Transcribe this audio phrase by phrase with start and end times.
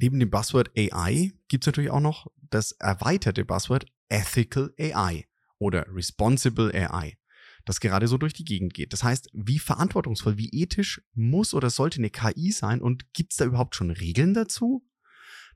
[0.00, 5.26] Neben dem Buzzword AI gibt es natürlich auch noch das erweiterte Buzzword Ethical AI
[5.58, 7.18] oder Responsible AI,
[7.66, 8.94] das gerade so durch die Gegend geht.
[8.94, 13.36] Das heißt, wie verantwortungsvoll, wie ethisch muss oder sollte eine KI sein und gibt es
[13.36, 14.82] da überhaupt schon Regeln dazu?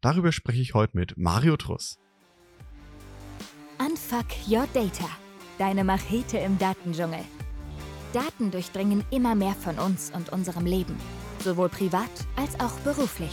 [0.02, 1.98] Darüber spreche ich heute mit Mario Truss.
[3.78, 5.08] Unfuck Your Data,
[5.56, 7.24] deine Machete im Datendschungel.
[8.12, 10.96] Daten durchdringen immer mehr von uns und unserem Leben,
[11.42, 13.32] sowohl privat als auch beruflich.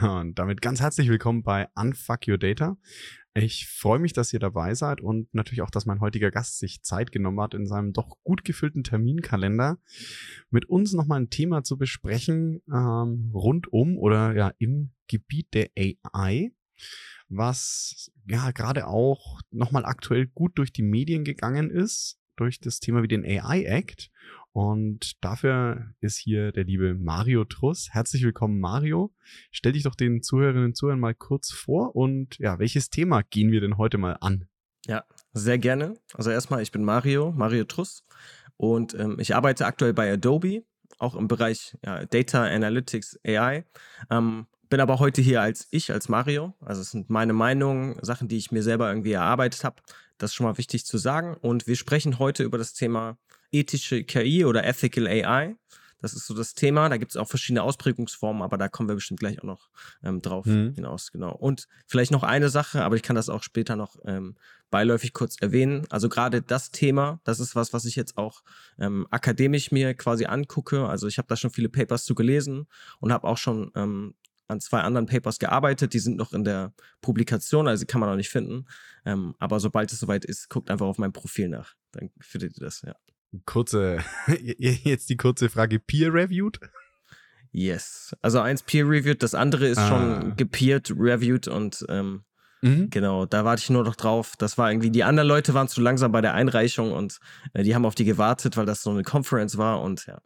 [0.00, 2.78] Und damit ganz herzlich willkommen bei Unfuck Your Data.
[3.34, 6.82] Ich freue mich, dass ihr dabei seid und natürlich auch, dass mein heutiger Gast sich
[6.82, 9.78] Zeit genommen hat, in seinem doch gut gefüllten Terminkalender
[10.50, 15.70] mit uns nochmal ein Thema zu besprechen ähm, rund um oder ja im Gebiet der
[15.76, 16.52] AI,
[17.28, 23.02] was ja gerade auch nochmal aktuell gut durch die Medien gegangen ist, durch das Thema
[23.02, 24.10] wie den AI Act
[24.54, 27.88] und dafür ist hier der liebe Mario Truss.
[27.90, 29.12] Herzlich willkommen, Mario.
[29.50, 33.50] Stell dich doch den Zuhörerinnen und Zuhörern mal kurz vor und ja, welches Thema gehen
[33.50, 34.46] wir denn heute mal an?
[34.86, 35.94] Ja, sehr gerne.
[36.14, 38.04] Also erstmal, ich bin Mario, Mario Truss
[38.56, 40.62] und ähm, ich arbeite aktuell bei Adobe,
[40.98, 43.64] auch im Bereich ja, Data Analytics AI.
[44.08, 46.54] Ähm, bin aber heute hier als ich, als Mario.
[46.60, 49.82] Also es sind meine Meinungen, Sachen, die ich mir selber irgendwie erarbeitet habe.
[50.16, 51.36] Das ist schon mal wichtig zu sagen.
[51.40, 53.18] Und wir sprechen heute über das Thema
[53.54, 55.56] ethische KI oder Ethical AI.
[56.04, 56.90] Das ist so das Thema.
[56.90, 59.70] Da gibt es auch verschiedene Ausprägungsformen, aber da kommen wir bestimmt gleich auch noch
[60.02, 60.74] ähm, drauf mhm.
[60.74, 61.10] hinaus.
[61.12, 61.34] Genau.
[61.34, 64.36] Und vielleicht noch eine Sache, aber ich kann das auch später noch ähm,
[64.70, 65.86] beiläufig kurz erwähnen.
[65.88, 68.42] Also gerade das Thema, das ist was, was ich jetzt auch
[68.78, 70.86] ähm, akademisch mir quasi angucke.
[70.86, 72.66] Also ich habe da schon viele Papers zu gelesen
[73.00, 74.14] und habe auch schon ähm,
[74.46, 75.94] an zwei anderen Papers gearbeitet.
[75.94, 78.66] Die sind noch in der Publikation, also die kann man noch nicht finden.
[79.06, 81.76] Ähm, aber sobald es soweit ist, guckt einfach auf mein Profil nach.
[81.92, 82.94] Dann findet ihr das, ja
[83.46, 83.98] kurze,
[84.58, 86.60] jetzt die kurze Frage, peer-reviewed?
[87.52, 88.16] Yes.
[88.20, 89.88] Also eins peer-reviewed, das andere ist ah.
[89.88, 92.24] schon gepeert-reviewed und ähm,
[92.62, 92.90] mhm.
[92.90, 94.34] genau, da warte ich nur noch drauf.
[94.38, 97.18] Das war irgendwie, die anderen Leute waren zu langsam bei der Einreichung und
[97.52, 100.18] äh, die haben auf die gewartet, weil das so eine Conference war und ja,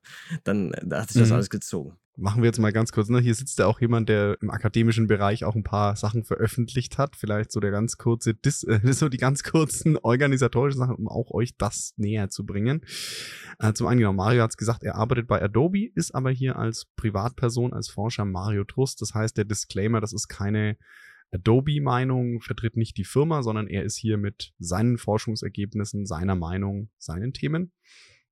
[0.44, 1.34] dann äh, da hat sich das mhm.
[1.34, 3.20] alles gezogen machen wir jetzt mal ganz kurz, ne?
[3.20, 7.16] Hier sitzt ja auch jemand, der im akademischen Bereich auch ein paar Sachen veröffentlicht hat.
[7.16, 11.30] Vielleicht so der ganz kurze, Dis äh, so die ganz kurzen organisatorischen Sachen, um auch
[11.30, 12.84] euch das näher zu bringen.
[13.60, 16.56] Äh, zum einen, genau, Mario hat es gesagt, er arbeitet bei Adobe, ist aber hier
[16.56, 19.00] als Privatperson, als Forscher Mario Trust.
[19.00, 20.76] Das heißt, der Disclaimer, das ist keine
[21.30, 27.32] Adobe-Meinung, vertritt nicht die Firma, sondern er ist hier mit seinen Forschungsergebnissen, seiner Meinung, seinen
[27.32, 27.72] Themen.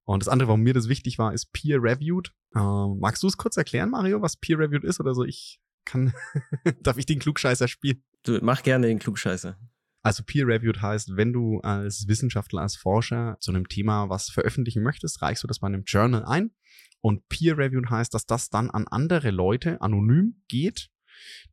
[0.07, 2.33] Und das andere, warum mir das wichtig war, ist peer-reviewed.
[2.55, 5.25] Ähm, magst du es kurz erklären, Mario, was peer-reviewed ist oder so?
[5.25, 6.15] Ich kann,
[6.83, 8.03] darf ich den Klugscheißer spielen?
[8.23, 9.59] Du, mach gerne den Klugscheißer.
[10.03, 15.21] Also peer-reviewed heißt, wenn du als Wissenschaftler, als Forscher zu einem Thema was veröffentlichen möchtest,
[15.21, 16.53] reichst du das bei einem Journal ein.
[17.01, 20.91] Und peer-reviewed heißt, dass das dann an andere Leute anonym geht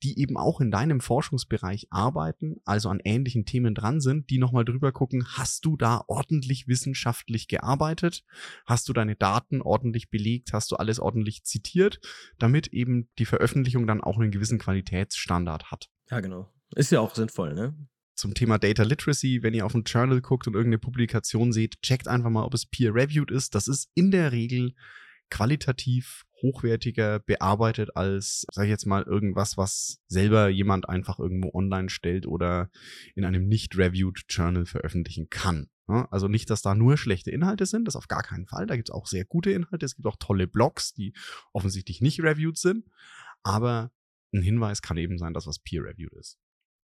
[0.01, 4.65] die eben auch in deinem Forschungsbereich arbeiten, also an ähnlichen Themen dran sind, die nochmal
[4.65, 8.23] drüber gucken, hast du da ordentlich wissenschaftlich gearbeitet?
[8.65, 10.53] Hast du deine Daten ordentlich belegt?
[10.53, 11.99] Hast du alles ordentlich zitiert?
[12.39, 15.89] Damit eben die Veröffentlichung dann auch einen gewissen Qualitätsstandard hat.
[16.09, 16.49] Ja, genau.
[16.75, 17.75] Ist ja auch sinnvoll, ne?
[18.15, 22.07] zum Thema Data Literacy, wenn ihr auf ein Journal guckt und irgendeine Publikation seht, checkt
[22.07, 23.55] einfach mal, ob es peer-reviewed ist.
[23.55, 24.73] Das ist in der Regel
[25.29, 31.89] qualitativ hochwertiger bearbeitet als, sag ich jetzt mal, irgendwas, was selber jemand einfach irgendwo online
[31.89, 32.69] stellt oder
[33.15, 35.69] in einem nicht reviewed Journal veröffentlichen kann.
[35.87, 38.67] Also nicht, dass da nur schlechte Inhalte sind, das auf gar keinen Fall.
[38.67, 39.85] Da gibt es auch sehr gute Inhalte.
[39.85, 41.13] Es gibt auch tolle Blogs, die
[41.51, 42.85] offensichtlich nicht reviewed sind.
[43.43, 43.91] Aber
[44.33, 46.37] ein Hinweis kann eben sein, dass was peer-reviewed ist.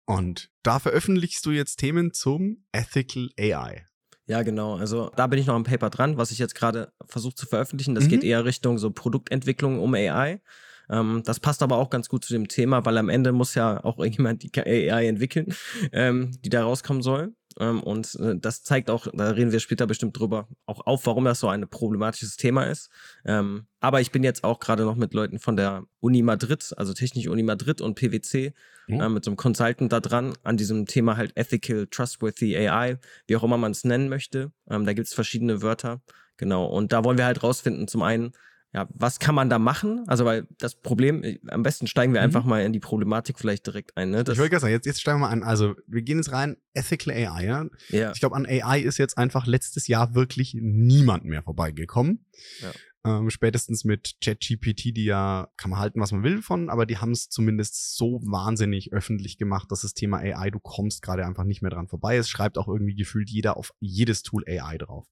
[0.05, 3.85] Und da veröffentlichst du jetzt Themen zum Ethical AI.
[4.27, 4.75] Ja, genau.
[4.75, 7.95] Also da bin ich noch am Paper dran, was ich jetzt gerade versuche zu veröffentlichen.
[7.95, 8.09] Das mhm.
[8.09, 10.41] geht eher Richtung so Produktentwicklung um AI.
[10.89, 13.83] Ähm, das passt aber auch ganz gut zu dem Thema, weil am Ende muss ja
[13.83, 15.53] auch irgendjemand die AI entwickeln,
[15.93, 17.33] ähm, die da rauskommen soll.
[17.59, 21.25] Ähm, und äh, das zeigt auch, da reden wir später bestimmt drüber, auch auf, warum
[21.25, 22.89] das so ein problematisches Thema ist.
[23.25, 26.93] Ähm, aber ich bin jetzt auch gerade noch mit Leuten von der Uni Madrid, also
[26.93, 28.53] Technische Uni Madrid und PwC,
[28.87, 29.01] mhm.
[29.01, 33.35] äh, mit so einem Consultant da dran, an diesem Thema halt Ethical, Trustworthy AI, wie
[33.35, 34.51] auch immer man es nennen möchte.
[34.69, 36.01] Ähm, da gibt es verschiedene Wörter.
[36.37, 36.65] Genau.
[36.67, 38.33] Und da wollen wir halt rausfinden, zum einen,
[38.73, 40.03] ja, was kann man da machen?
[40.07, 42.25] Also, weil das Problem, äh, am besten steigen wir Mhm.
[42.25, 44.09] einfach mal in die Problematik vielleicht direkt ein.
[44.11, 44.21] Ne?
[44.21, 45.43] Ich wollte gerade sagen, jetzt, jetzt steigen wir mal an.
[45.43, 47.65] Also, wir gehen jetzt rein, Ethical AI, ja.
[47.89, 52.25] ja, Ich glaube, an AI ist jetzt einfach letztes Jahr wirklich niemand mehr vorbeigekommen.
[52.61, 52.71] Ja.
[53.05, 56.97] Ähm, spätestens mit ChatGPT, die ja, kann man halten, was man will von, aber die
[56.97, 61.45] haben es zumindest so wahnsinnig öffentlich gemacht, dass das Thema AI, du kommst gerade einfach
[61.45, 62.17] nicht mehr dran vorbei.
[62.17, 65.07] Es schreibt auch irgendwie gefühlt jeder auf jedes Tool AI drauf.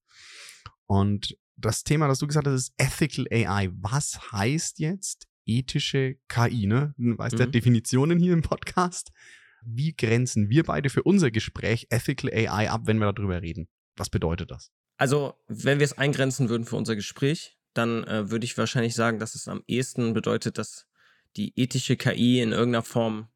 [0.87, 3.69] Und das Thema, das du gesagt hast, ist Ethical AI.
[3.81, 6.67] Was heißt jetzt ethische KI?
[6.67, 6.93] Ne?
[6.97, 7.51] Du weißt ja Mhm.
[7.51, 9.11] Definitionen hier im Podcast.
[9.63, 13.67] Wie grenzen wir beide für unser Gespräch Ethical AI ab, wenn wir darüber reden?
[13.95, 14.71] Was bedeutet das?
[14.97, 19.19] Also, wenn wir es eingrenzen würden für unser Gespräch, dann äh, würde ich wahrscheinlich sagen,
[19.19, 20.87] dass es am ehesten bedeutet, dass
[21.35, 23.27] die ethische KI in irgendeiner Form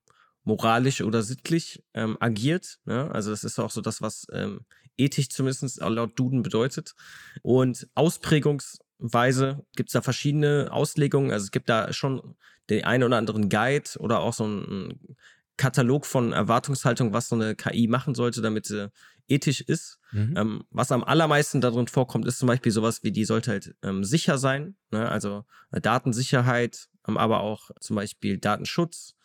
[0.44, 2.80] moralisch oder sittlich ähm, agiert.
[2.86, 3.12] Ne?
[3.12, 4.62] Also das ist auch so das, was ähm,
[5.00, 6.96] ethisch zumindest laut Duden bedeutet.
[7.42, 11.32] Und Ausprägungsweise gibt es da verschiedene Auslegungen.
[11.32, 12.36] Also es gibt da schon
[12.70, 15.18] den einen oder anderen Guide oder auch so einen
[15.58, 18.92] Katalog von Erwartungshaltung, was so eine KI machen sollte, damit sie
[19.28, 20.00] ethisch ist.
[20.12, 20.34] Mhm.
[20.38, 24.04] Ähm, was am allermeisten darin vorkommt, ist zum Beispiel sowas wie, die sollte halt ähm,
[24.04, 25.10] sicher sein, ne?
[25.10, 29.16] also äh, Datensicherheit, ähm, aber auch zum Beispiel Datenschutz,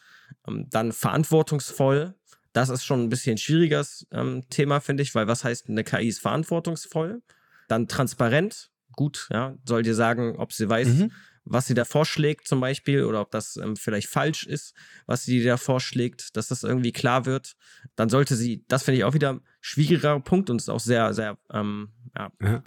[0.47, 2.15] ähm, dann verantwortungsvoll.
[2.55, 5.85] Das ist schon ein bisschen ein schwieriges ähm, Thema, finde ich, weil was heißt, eine
[5.85, 7.21] KI ist verantwortungsvoll?
[7.69, 11.13] Dann transparent, gut, ja, soll dir sagen, ob sie weiß, Mhm.
[11.45, 14.73] was sie da vorschlägt zum Beispiel oder ob das ähm, vielleicht falsch ist,
[15.07, 17.55] was sie da vorschlägt, dass das irgendwie klar wird.
[17.97, 21.13] Dann sollte sie, das finde ich auch wieder ein schwieriger Punkt und ist auch sehr,
[21.13, 22.63] sehr ähm, ja, Ja.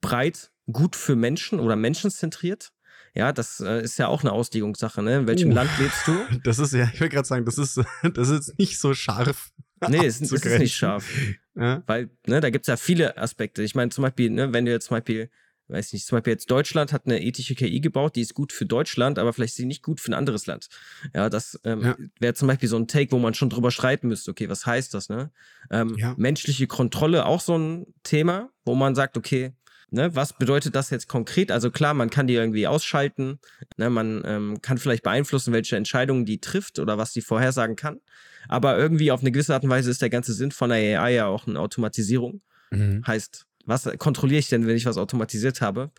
[0.00, 2.72] breit, gut für Menschen oder menschenzentriert.
[3.14, 5.16] Ja, das äh, ist ja auch eine Auslegungssache, ne?
[5.18, 5.54] In welchem Uh.
[5.54, 6.12] Land lebst du?
[6.44, 7.80] Das ist ja, ich will gerade sagen, das ist,
[8.14, 9.50] das ist nicht so scharf.
[9.88, 11.10] Nee, es, es ist nicht scharf.
[11.54, 11.82] Ja.
[11.86, 13.62] Weil, ne, da gibt es ja viele Aspekte.
[13.62, 15.30] Ich meine, zum Beispiel, ne, wenn du jetzt zum Beispiel,
[15.68, 18.66] weiß nicht, zum Beispiel jetzt Deutschland hat eine ethische KI gebaut, die ist gut für
[18.66, 20.68] Deutschland, aber vielleicht ist sie nicht gut für ein anderes Land.
[21.14, 21.96] Ja, das ähm, Ja.
[22.18, 24.92] wäre zum Beispiel so ein Take, wo man schon drüber streiten müsste, okay, was heißt
[24.92, 25.30] das, ne?
[25.70, 26.14] Ähm, Ja.
[26.18, 29.54] Menschliche Kontrolle auch so ein Thema, wo man sagt, okay,
[29.90, 31.50] ne, was bedeutet das jetzt konkret?
[31.50, 33.38] Also klar, man kann die irgendwie ausschalten,
[33.76, 38.00] ne, man ähm, kann vielleicht beeinflussen, welche Entscheidungen die trifft oder was die vorhersagen kann.
[38.48, 41.14] Aber irgendwie auf eine gewisse Art und Weise ist der ganze Sinn von der AI
[41.14, 42.40] ja auch eine Automatisierung.
[42.70, 43.04] Mhm.
[43.06, 45.90] Heißt, was kontrolliere ich denn, wenn ich was automatisiert habe?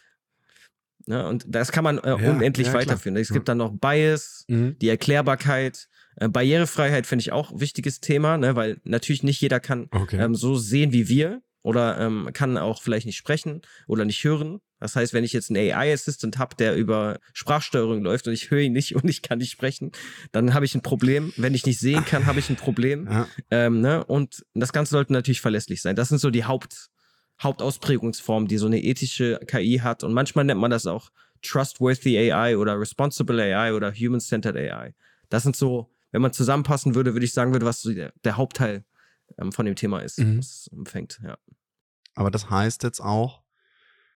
[1.08, 3.18] Ne, und das kann man äh, Ja, unendlich ja, weiterführen.
[3.18, 4.78] Es gibt dann noch Bias, Mhm.
[4.80, 5.88] die Erklärbarkeit,
[6.18, 10.18] äh, Barrierefreiheit finde ich auch ein wichtiges Thema, ne, weil natürlich nicht jeder kann Okay.
[10.20, 14.60] ähm, so sehen wie wir oder ähm, kann auch vielleicht nicht sprechen oder nicht hören.
[14.80, 18.62] Das heißt, wenn ich jetzt einen AI-Assistant habe, der über Sprachsteuerung läuft und ich höre
[18.62, 19.92] ihn nicht und ich kann nicht sprechen,
[20.32, 21.34] dann habe ich ein Problem.
[21.38, 23.08] Wenn ich nicht sehen kann, habe ich ein Problem.
[23.10, 23.28] ja.
[23.52, 24.04] Ähm, ne?
[24.04, 25.96] Und das Ganze sollte natürlich verlässlich sein.
[25.96, 26.90] Das sind so die Haupt,
[27.42, 30.04] Hauptausprägungsformen, die so eine ethische KI hat.
[30.04, 31.10] Und manchmal nennt man das auch
[31.44, 34.94] Trustworthy AI oder Responsible AI oder Human-Centered AI.
[35.30, 38.38] Das sind so, wenn man zusammenpassen würde, würde ich sagen, würde, was so der, der
[38.38, 38.84] Hauptteil
[39.38, 40.38] ähm, von dem Thema ist, Mhm.
[40.40, 41.20] was es umfängt.
[41.24, 41.38] Ja.
[42.16, 43.44] Aber das heißt jetzt auch,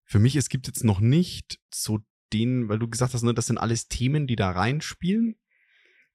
[0.06, 2.00] für mich, es gibt jetzt noch nicht so
[2.34, 5.36] den, weil du gesagt hast, ne, das sind alles Themen, die da reinspielen.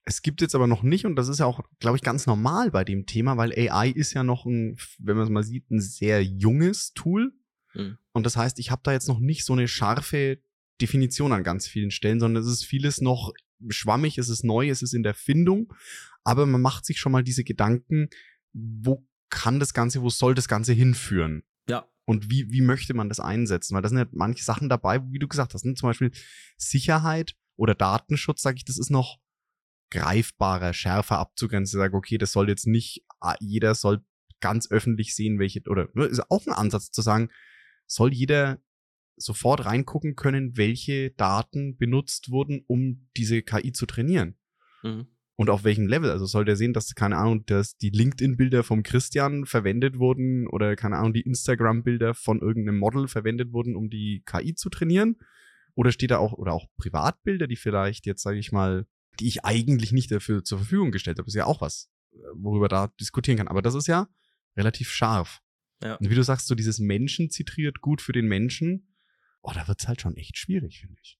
[0.04, 2.70] Es gibt jetzt aber noch nicht, und das ist ja auch, glaube ich, ganz normal
[2.70, 5.80] bei dem Thema, weil AI ist ja noch ein, wenn man es mal sieht, ein
[5.80, 7.32] sehr junges Tool.
[7.74, 7.98] Mhm.
[8.12, 10.38] Und das heißt, ich habe da jetzt noch nicht so eine scharfe
[10.80, 13.32] Definition an ganz vielen Stellen, sondern es ist vieles noch
[13.68, 15.72] schwammig, es ist neu, es ist in der Findung.
[16.24, 18.08] Aber man macht sich schon mal diese Gedanken,
[18.52, 21.44] wo kann das Ganze, wo soll das Ganze hinführen?
[21.68, 21.88] Ja.
[22.04, 23.74] Und wie, wie möchte man das einsetzen?
[23.74, 25.74] Weil da sind ja manche Sachen dabei, wie du gesagt hast, ne?
[25.74, 26.10] zum Beispiel
[26.56, 29.18] Sicherheit oder Datenschutz, sage ich, das ist noch
[29.90, 31.78] greifbarer, schärfer abzugrenzen.
[31.78, 34.04] Ich sage, okay, das soll jetzt nicht, ah, jeder soll
[34.40, 37.30] ganz öffentlich sehen, welche, oder ne, ist auch ein Ansatz zu sagen,
[37.86, 38.60] soll jeder
[39.16, 44.38] sofort reingucken können, welche Daten benutzt wurden, um diese KI zu trainieren.
[44.82, 45.08] Mhm.
[45.40, 46.10] Und auf welchem Level?
[46.10, 50.76] Also soll der sehen, dass, keine Ahnung, dass die LinkedIn-Bilder vom Christian verwendet wurden oder,
[50.76, 55.16] keine Ahnung, die Instagram-Bilder von irgendeinem Model verwendet wurden, um die KI zu trainieren?
[55.74, 58.84] Oder steht da auch, oder auch Privatbilder, die vielleicht jetzt, sage ich mal,
[59.18, 61.26] die ich eigentlich nicht dafür zur Verfügung gestellt habe?
[61.26, 63.48] ist ja auch was, äh, worüber da diskutieren kann.
[63.48, 64.08] Aber das ist ja
[64.58, 65.40] relativ scharf.
[65.82, 65.94] Ja.
[65.94, 68.94] Und wie du sagst, so dieses Menschen zitriert gut für den Menschen,
[69.40, 71.18] oh, da wird's halt schon echt schwierig, finde ich.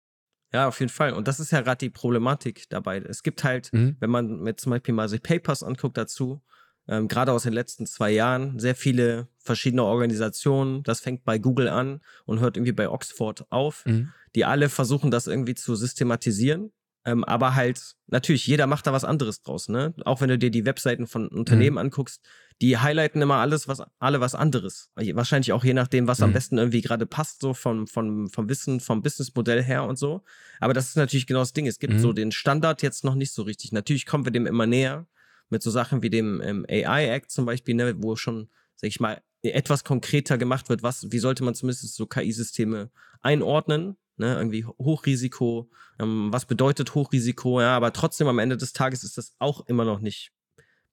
[0.53, 1.13] Ja, auf jeden Fall.
[1.13, 2.99] Und das ist ja gerade die Problematik dabei.
[2.99, 3.97] Es gibt halt, Mhm.
[4.01, 6.43] wenn man mit zum Beispiel mal sich Papers anguckt dazu,
[6.89, 11.69] ähm, gerade aus den letzten zwei Jahren, sehr viele verschiedene Organisationen, das fängt bei Google
[11.69, 14.13] an und hört irgendwie bei Oxford auf, Mhm.
[14.35, 16.73] die alle versuchen, das irgendwie zu systematisieren.
[17.05, 19.95] Ähm, aber halt, natürlich, jeder macht da was anderes draus, ne?
[20.05, 21.79] Auch wenn du dir die Webseiten von Unternehmen mhm.
[21.79, 22.23] anguckst,
[22.61, 24.91] die highlighten immer alles, was, alle was anderes.
[24.95, 26.25] Wahrscheinlich auch je nachdem, was mhm.
[26.25, 30.23] am besten irgendwie gerade passt, so vom, vom, vom Wissen, vom Businessmodell her und so.
[30.61, 31.67] Aber das ist natürlich genau das Ding.
[31.67, 32.01] Es gibt mhm.
[32.01, 33.73] so den Standard jetzt noch nicht so richtig.
[33.73, 35.07] Natürlich kommen wir dem immer näher
[35.49, 39.01] mit so Sachen wie dem ähm, AI Act zum Beispiel, ne, wo schon, sag ich
[39.01, 42.91] mal, etwas konkreter gemacht wird, was, wie sollte man zumindest so KI-Systeme
[43.23, 49.03] einordnen, ne, irgendwie Hochrisiko, ähm, was bedeutet Hochrisiko, ja, aber trotzdem am Ende des Tages
[49.03, 50.31] ist das auch immer noch nicht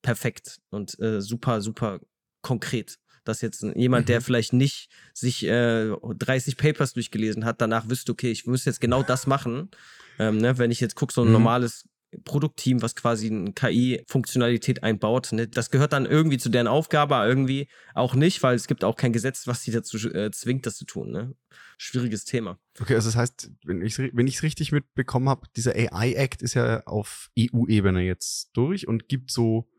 [0.01, 1.99] perfekt und äh, super, super
[2.41, 2.97] konkret.
[3.23, 4.07] Dass jetzt jemand, mhm.
[4.07, 8.79] der vielleicht nicht sich äh, 30 Papers durchgelesen hat, danach wüsste, okay, ich muss jetzt
[8.79, 9.69] genau das machen.
[10.17, 11.33] Ähm, ne, wenn ich jetzt gucke, so ein mhm.
[11.33, 11.83] normales
[12.23, 15.31] Produktteam, was quasi eine KI-Funktionalität einbaut.
[15.31, 15.47] Ne?
[15.47, 18.95] Das gehört dann irgendwie zu deren Aufgabe, aber irgendwie auch nicht, weil es gibt auch
[18.95, 21.11] kein Gesetz, was sie dazu äh, zwingt, das zu tun.
[21.11, 21.35] Ne?
[21.77, 22.59] Schwieriges Thema.
[22.79, 27.29] Okay, also das heißt, wenn ich es richtig mitbekommen habe, dieser AI-Act ist ja auf
[27.37, 29.69] EU-Ebene jetzt durch und gibt so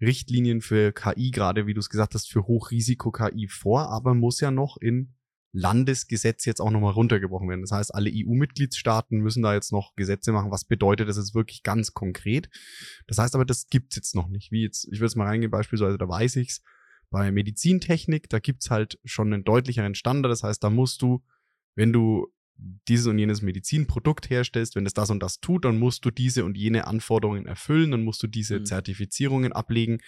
[0.00, 4.50] Richtlinien für KI, gerade wie du es gesagt hast, für Hochrisiko-KI vor, aber muss ja
[4.50, 5.14] noch in
[5.52, 7.62] Landesgesetz jetzt auch nochmal runtergebrochen werden.
[7.62, 10.50] Das heißt, alle EU-Mitgliedstaaten müssen da jetzt noch Gesetze machen.
[10.50, 12.50] Was bedeutet das jetzt wirklich ganz konkret?
[13.06, 14.52] Das heißt aber, das gibt's jetzt noch nicht.
[14.52, 16.62] Wie jetzt, ich will es mal reingehen, beispielsweise, da weiß ich's.
[17.10, 20.30] Bei Medizintechnik, da gibt's halt schon einen deutlicheren Standard.
[20.30, 21.22] Das heißt, da musst du,
[21.74, 22.30] wenn du
[22.88, 26.44] dieses und jenes Medizinprodukt herstellst, wenn es das und das tut, dann musst du diese
[26.44, 28.66] und jene Anforderungen erfüllen, dann musst du diese mhm.
[28.66, 30.00] Zertifizierungen ablegen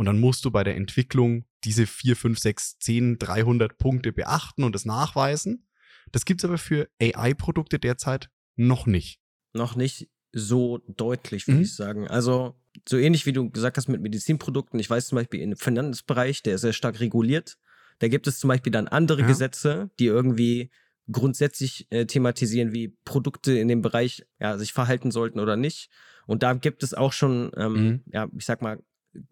[0.00, 4.64] und dann musst du bei der Entwicklung diese 4, 5, 6, 10, 300 Punkte beachten
[4.64, 5.66] und es nachweisen.
[6.10, 9.20] Das gibt es aber für AI-Produkte derzeit noch nicht.
[9.52, 11.64] Noch nicht so deutlich, würde mhm.
[11.64, 12.08] ich sagen.
[12.08, 14.80] Also so ähnlich wie du gesagt hast mit Medizinprodukten.
[14.80, 17.58] Ich weiß zum Beispiel im Finanzbereich, der ist sehr stark reguliert.
[17.98, 19.26] Da gibt es zum Beispiel dann andere ja.
[19.26, 20.70] Gesetze, die irgendwie
[21.12, 25.90] grundsätzlich äh, thematisieren, wie Produkte in dem Bereich ja, sich verhalten sollten oder nicht.
[26.26, 28.00] Und da gibt es auch schon, ähm, mhm.
[28.06, 28.82] ja, ich sag mal,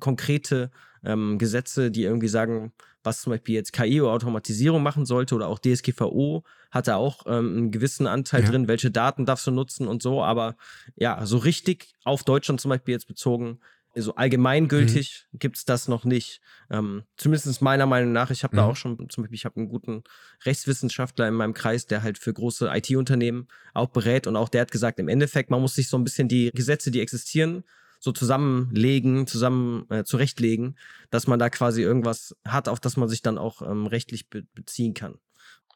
[0.00, 0.70] konkrete
[1.04, 2.72] ähm, Gesetze, die irgendwie sagen,
[3.04, 7.24] was zum Beispiel jetzt KI oder Automatisierung machen sollte oder auch DSGVO hat da auch
[7.26, 8.50] ähm, einen gewissen Anteil ja.
[8.50, 10.56] drin, welche Daten darfst du nutzen und so, aber
[10.96, 13.60] ja, so richtig auf Deutschland zum Beispiel jetzt bezogen
[14.02, 15.38] so allgemeingültig mhm.
[15.38, 16.40] gibt es das noch nicht.
[16.70, 18.30] Ähm, zumindest meiner Meinung nach.
[18.30, 18.58] Ich habe mhm.
[18.58, 20.04] da auch schon, zum Beispiel, ich habe einen guten
[20.44, 24.70] Rechtswissenschaftler in meinem Kreis, der halt für große IT-Unternehmen auch berät und auch der hat
[24.70, 27.64] gesagt, im Endeffekt, man muss sich so ein bisschen die Gesetze, die existieren,
[27.98, 30.78] so zusammenlegen, zusammen äh, zurechtlegen,
[31.10, 34.44] dass man da quasi irgendwas hat, auf das man sich dann auch ähm, rechtlich be
[34.54, 35.18] beziehen kann.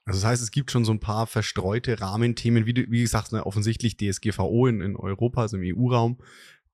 [0.05, 3.47] Also das heißt, es gibt schon so ein paar verstreute Rahmenthemen, wie, wie gesagt, ne,
[3.47, 6.19] offensichtlich DSGVO in, in Europa, also im EU-Raum,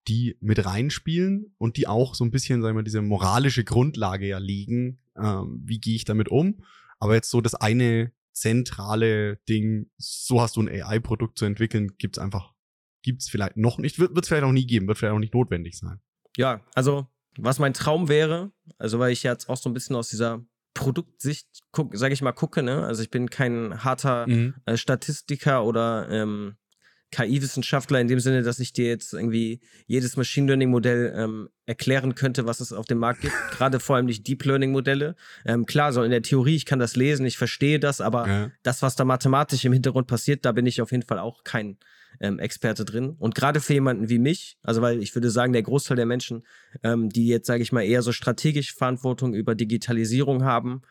[0.07, 4.39] die mit reinspielen und die auch so ein bisschen, sagen wir, diese moralische Grundlage ja
[4.39, 4.99] liegen.
[5.17, 6.63] Ähm, wie gehe ich damit um?
[6.99, 12.19] Aber jetzt so das eine zentrale Ding, so hast du ein AI-Produkt zu entwickeln, gibt's
[12.19, 12.55] einfach,
[13.09, 15.79] gibt's vielleicht noch nicht, wird es vielleicht auch nie geben, wird vielleicht auch nicht notwendig
[15.79, 15.99] sein.
[16.37, 17.07] Ja, also
[17.39, 21.49] was mein Traum wäre, also weil ich jetzt auch so ein bisschen aus dieser Produktsicht,
[21.93, 22.85] sage ich mal, gucke, ne?
[22.85, 24.55] Also ich bin kein harter mhm.
[24.67, 26.57] äh, Statistiker oder ähm,
[27.11, 32.45] KI-Wissenschaftler in dem Sinne, dass ich dir jetzt irgendwie jedes Machine Learning-Modell ähm, erklären könnte,
[32.45, 33.33] was es auf dem Markt gibt.
[33.51, 35.17] Gerade vor allem nicht Deep Learning-Modelle.
[35.47, 38.51] Ähm, klar, so in der Theorie, ich kann das lesen, ich verstehe das, aber ja.
[38.63, 41.79] das, was da mathematisch im Hintergrund passiert, da bin ich auf jeden Fall auch kein
[42.21, 43.11] ähm, Experte drin.
[43.19, 46.45] Und gerade für jemanden wie mich, also weil ich würde sagen, der Großteil der Menschen,
[46.83, 50.83] ähm, die jetzt, sage ich mal, eher so strategisch Verantwortung über Digitalisierung haben,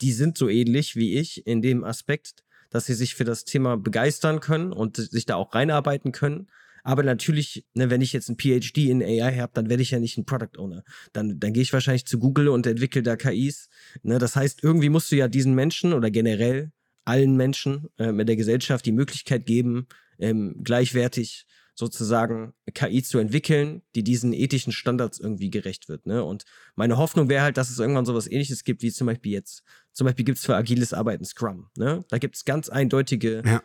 [0.00, 3.76] die sind so ähnlich wie ich in dem Aspekt, dass sie sich für das Thema
[3.76, 6.48] begeistern können und sich da auch reinarbeiten können.
[6.82, 9.98] Aber natürlich, ne, wenn ich jetzt ein PhD in AI habe, dann werde ich ja
[9.98, 10.84] nicht ein Product Owner.
[11.14, 13.70] Dann, dann gehe ich wahrscheinlich zu Google und entwickle da KIs.
[14.02, 16.72] Ne, das heißt, irgendwie musst du ja diesen Menschen oder generell
[17.04, 19.86] allen Menschen äh, in der Gesellschaft die Möglichkeit geben,
[20.18, 26.06] ähm, gleichwertig sozusagen KI zu entwickeln, die diesen ethischen Standards irgendwie gerecht wird.
[26.06, 26.22] Ne?
[26.22, 26.44] Und
[26.76, 29.64] meine Hoffnung wäre halt, dass es irgendwann sowas ähnliches gibt, wie zum Beispiel jetzt.
[29.92, 31.68] Zum Beispiel gibt es für agiles Arbeiten Scrum.
[31.76, 32.04] Ne?
[32.08, 33.62] Da gibt es ganz eindeutige, ja.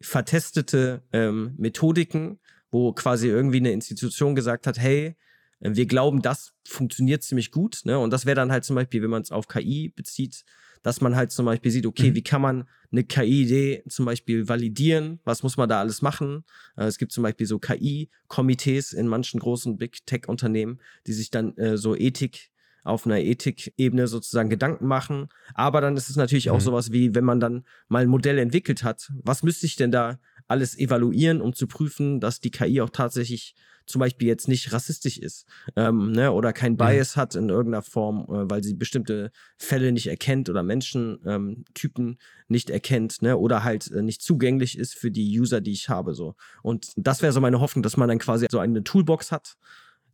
[0.00, 5.16] vertestete ähm, Methodiken, wo quasi irgendwie eine Institution gesagt hat, hey,
[5.60, 7.80] äh, wir glauben, das funktioniert ziemlich gut.
[7.84, 7.98] Ne?
[7.98, 10.44] Und das wäre dann halt zum Beispiel, wenn man es auf KI bezieht,
[10.82, 12.14] dass man halt zum Beispiel sieht, okay, mhm.
[12.14, 15.20] wie kann man eine KI-Idee zum Beispiel validieren?
[15.24, 16.44] Was muss man da alles machen?
[16.76, 21.56] Äh, es gibt zum Beispiel so KI-Komitees in manchen großen Big Tech-Unternehmen, die sich dann
[21.56, 22.50] äh, so Ethik
[22.82, 25.28] auf einer Ethikebene sozusagen Gedanken machen.
[25.54, 26.52] Aber dann ist es natürlich mhm.
[26.52, 29.90] auch sowas wie, wenn man dann mal ein Modell entwickelt hat, was müsste ich denn
[29.90, 30.18] da
[30.48, 33.54] alles evaluieren, um zu prüfen, dass die KI auch tatsächlich
[33.90, 37.20] zum Beispiel jetzt nicht rassistisch ist ähm, ne, oder kein Bias mhm.
[37.20, 42.16] hat in irgendeiner Form, äh, weil sie bestimmte Fälle nicht erkennt oder Menschentypen ähm,
[42.48, 46.14] nicht erkennt ne, oder halt äh, nicht zugänglich ist für die User, die ich habe.
[46.14, 46.34] So.
[46.62, 49.56] Und das wäre so meine Hoffnung, dass man dann quasi so eine Toolbox hat,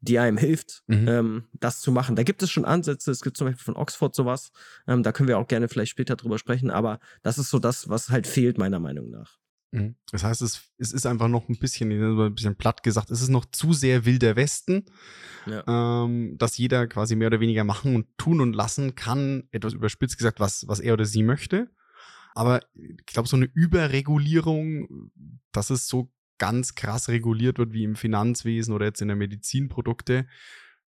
[0.01, 1.09] die einem hilft, mhm.
[1.09, 2.17] ähm, das zu machen.
[2.17, 4.51] Da gibt es schon Ansätze, es gibt zum Beispiel von Oxford sowas,
[4.87, 7.89] ähm, da können wir auch gerne vielleicht später drüber sprechen, aber das ist so das,
[7.89, 9.39] was halt fehlt, meiner Meinung nach.
[9.73, 9.97] Mhm.
[10.11, 13.29] Das heißt, es, es ist einfach noch ein bisschen, ein bisschen platt gesagt, es ist
[13.29, 14.85] noch zu sehr wilder Westen,
[15.47, 16.05] ja.
[16.05, 20.19] ähm, dass jeder quasi mehr oder weniger machen und tun und lassen kann, etwas überspitzt
[20.19, 21.71] gesagt, was, was er oder sie möchte.
[22.35, 25.11] Aber ich glaube, so eine Überregulierung,
[25.53, 30.27] dass es so ganz krass reguliert wird wie im Finanzwesen oder jetzt in der Medizinprodukte,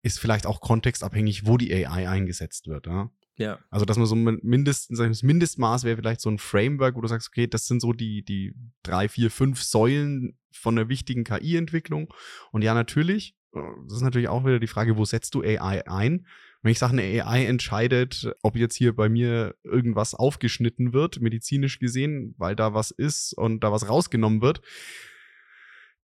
[0.03, 2.87] ist vielleicht auch kontextabhängig, wo die AI eingesetzt wird.
[2.87, 3.11] Ja?
[3.41, 3.59] Ja.
[3.71, 7.29] Also, dass man so mindestens, das Mindestmaß wäre vielleicht so ein Framework, wo du sagst,
[7.29, 12.13] okay, das sind so die, die drei, vier, fünf Säulen von einer wichtigen KI-Entwicklung.
[12.53, 15.87] Und ja, natürlich, äh, das ist natürlich auch wieder die Frage, wo setzt du AI
[15.87, 16.27] ein?
[16.61, 21.79] Wenn ich sage, eine AI entscheidet, ob jetzt hier bei mir irgendwas aufgeschnitten wird, medizinisch
[21.79, 24.61] gesehen, weil da was ist und da was rausgenommen wird,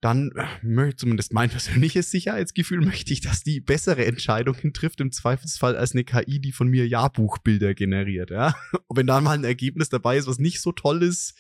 [0.06, 5.12] dann äh, möchte zumindest mein persönliches Sicherheitsgefühl möchte ich, dass die bessere Entscheidungen trifft im
[5.12, 8.30] Zweifelsfall als eine KI, die von mir Jahrbuchbilder generiert.
[8.30, 8.56] Ja?
[8.88, 11.36] Und wenn da mal ein Ergebnis dabei ist, was nicht so toll ist,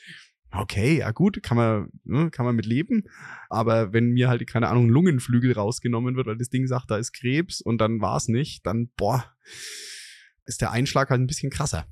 [0.51, 3.03] okay, ja gut, kann man, ne, kann man mit leben.
[3.49, 7.13] Aber wenn mir halt, keine Ahnung, Lungenflügel rausgenommen wird, weil das Ding sagt, da ist
[7.13, 9.25] Krebs und dann war es nicht, dann, boah,
[10.45, 11.87] ist der Einschlag halt ein bisschen krasser.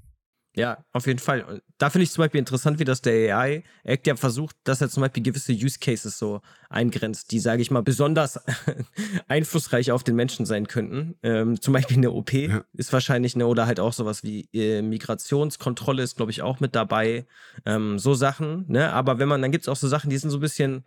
[0.56, 1.64] Ja, auf jeden Fall.
[1.80, 5.02] Da finde ich zum Beispiel interessant, wie das der AI-Act ja versucht, dass er zum
[5.02, 8.40] Beispiel gewisse Use Cases so eingrenzt, die, sage ich mal, besonders
[9.28, 11.16] einflussreich auf den Menschen sein könnten.
[11.24, 12.64] Ähm, zum Beispiel eine OP ja.
[12.74, 16.76] ist wahrscheinlich eine, oder halt auch sowas wie äh, Migrationskontrolle ist, glaube ich, auch mit
[16.76, 17.26] dabei.
[17.66, 18.94] Ähm, so Sachen, ne?
[18.94, 20.84] Aber wenn man, dann gibt es auch so Sachen, die sind so ein bisschen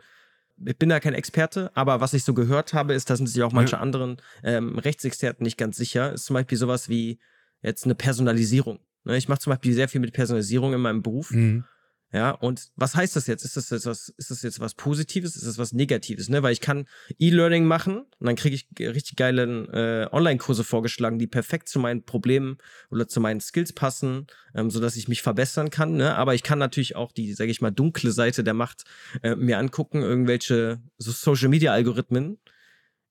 [0.65, 3.43] ich bin da kein Experte, aber was ich so gehört habe, ist, da sind sich
[3.43, 3.83] auch manche ja.
[3.83, 7.19] anderen ähm, Rechtsexperten nicht ganz sicher, ist zum Beispiel sowas wie
[7.61, 8.81] jetzt eine Personalisierung.
[9.07, 11.31] Ne, ich mache zum Beispiel sehr viel mit Personalisierung in meinem Beruf.
[11.31, 11.65] Mhm.
[12.13, 13.45] Ja, und was heißt das jetzt?
[13.45, 15.37] Ist das jetzt was, ist das jetzt was Positives?
[15.37, 16.29] Ist das was Negatives?
[16.29, 16.43] Ne?
[16.43, 16.87] Weil ich kann
[17.19, 22.05] E-Learning machen und dann kriege ich richtig geile äh, Online-Kurse vorgeschlagen, die perfekt zu meinen
[22.05, 22.59] Problemen
[22.91, 25.97] oder zu meinen Skills passen, ähm, sodass ich mich verbessern kann.
[25.97, 26.15] Ne?
[26.15, 28.85] Aber ich kann natürlich auch die, sage ich mal, dunkle Seite der Macht
[29.23, 32.39] äh, mir angucken, irgendwelche so Social-Media-Algorithmen,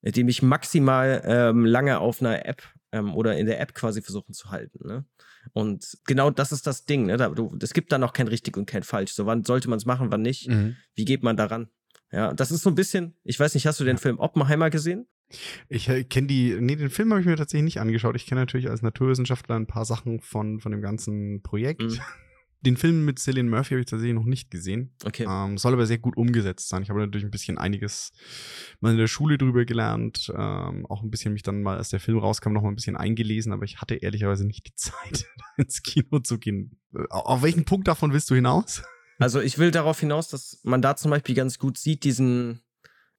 [0.02, 2.62] äh, die mich maximal ähm, lange auf einer App
[2.96, 4.86] ähm, oder in der App quasi versuchen zu halten.
[4.86, 5.04] Ne?
[5.52, 7.06] Und genau das ist das Ding.
[7.06, 7.16] Ne?
[7.16, 9.12] Da, du, es gibt da noch kein richtig und kein falsch.
[9.12, 10.48] So, wann sollte man es machen, wann nicht?
[10.48, 10.76] Mhm.
[10.94, 11.68] Wie geht man daran?
[12.12, 15.06] Ja, das ist so ein bisschen, ich weiß nicht, hast du den Film Oppenheimer gesehen?
[15.68, 18.14] Ich äh, kenne die, nee, den Film habe ich mir tatsächlich nicht angeschaut.
[18.14, 21.82] Ich kenne natürlich als Naturwissenschaftler ein paar Sachen von, von dem ganzen Projekt.
[21.82, 22.00] Mhm.
[22.62, 24.94] Den Film mit Cillian Murphy habe ich tatsächlich noch nicht gesehen.
[25.04, 25.26] Okay.
[25.28, 26.82] Ähm, soll aber sehr gut umgesetzt sein.
[26.82, 28.12] Ich habe natürlich ein bisschen einiges
[28.80, 30.32] mal in der Schule drüber gelernt.
[30.36, 32.96] Ähm, auch ein bisschen mich dann mal, als der Film rauskam, noch mal ein bisschen
[32.96, 33.52] eingelesen.
[33.52, 36.78] Aber ich hatte ehrlicherweise nicht die Zeit, ins Kino zu gehen.
[36.94, 38.82] Äh, auf welchen Punkt davon willst du hinaus?
[39.18, 42.60] Also ich will darauf hinaus, dass man da zum Beispiel ganz gut sieht, diesen,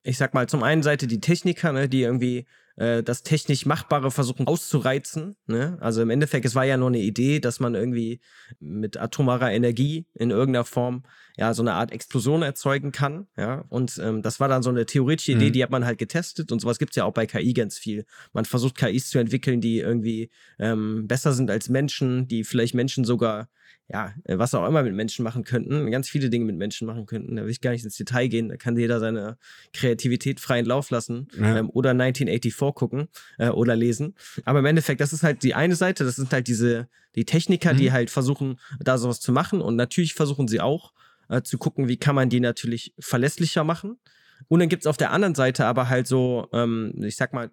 [0.04, 2.46] ich sag mal, zum einen Seite die Techniker, ne, die irgendwie
[2.78, 5.36] äh, das technisch Machbare versuchen auszureizen.
[5.46, 5.76] Ne?
[5.80, 8.20] Also im Endeffekt, es war ja nur eine Idee, dass man irgendwie
[8.60, 11.02] mit atomarer Energie in irgendeiner Form
[11.36, 13.26] ja so eine Art Explosion erzeugen kann.
[13.36, 13.64] Ja?
[13.68, 15.52] Und ähm, das war dann so eine theoretische Idee, mhm.
[15.52, 18.06] die hat man halt getestet und sowas gibt es ja auch bei KI ganz viel.
[18.32, 23.04] Man versucht KIs zu entwickeln, die irgendwie ähm, besser sind als Menschen, die vielleicht Menschen
[23.04, 23.48] sogar
[23.88, 27.06] ja, äh, was auch immer mit Menschen machen könnten, ganz viele Dinge mit Menschen machen
[27.06, 27.36] könnten.
[27.36, 29.38] Da will ich gar nicht ins Detail gehen, da kann jeder seine
[29.72, 31.58] Kreativität freien Lauf lassen ja.
[31.58, 34.14] ähm, oder 1984 gucken äh, oder lesen.
[34.44, 37.72] Aber im Endeffekt, das ist halt die eine Seite, das sind halt diese, die Techniker,
[37.72, 37.78] mhm.
[37.78, 40.92] die halt versuchen, da sowas zu machen und natürlich versuchen sie auch
[41.28, 43.98] äh, zu gucken, wie kann man die natürlich verlässlicher machen.
[44.46, 47.50] Und dann gibt es auf der anderen Seite aber halt so, ähm, ich sag mal,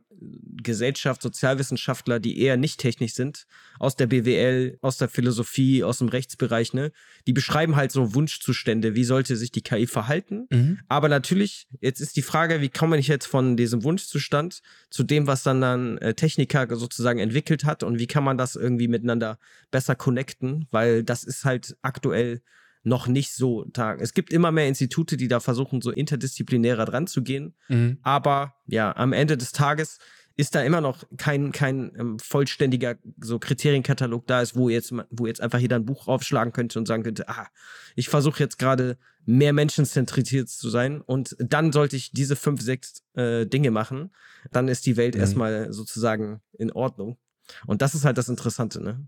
[0.63, 3.45] Gesellschaft, Sozialwissenschaftler, die eher nicht technisch sind,
[3.79, 6.91] aus der BWL, aus der Philosophie, aus dem Rechtsbereich, ne?
[7.27, 10.47] Die beschreiben halt so Wunschzustände, wie sollte sich die KI verhalten.
[10.49, 10.79] Mhm.
[10.87, 15.27] Aber natürlich, jetzt ist die Frage, wie komme ich jetzt von diesem Wunschzustand zu dem,
[15.27, 19.37] was dann dann äh, Techniker sozusagen entwickelt hat und wie kann man das irgendwie miteinander
[19.71, 22.41] besser connecten, weil das ist halt aktuell
[22.85, 23.99] noch nicht so tag.
[23.99, 27.55] Es gibt immer mehr Institute, die da versuchen, so interdisziplinärer dran zu gehen.
[27.67, 27.97] Mhm.
[28.03, 29.97] Aber ja, am Ende des Tages
[30.37, 35.25] ist da immer noch kein, kein ähm, vollständiger so Kriterienkatalog da ist, wo jetzt, wo
[35.25, 37.47] jetzt einfach jeder ein Buch aufschlagen könnte und sagen könnte, ah,
[37.95, 43.01] ich versuche jetzt gerade mehr menschenzentriert zu sein und dann sollte ich diese fünf, sechs
[43.13, 44.11] äh, Dinge machen,
[44.51, 45.21] dann ist die Welt mhm.
[45.21, 47.17] erstmal sozusagen in Ordnung.
[47.65, 49.07] Und das ist halt das Interessante, ne?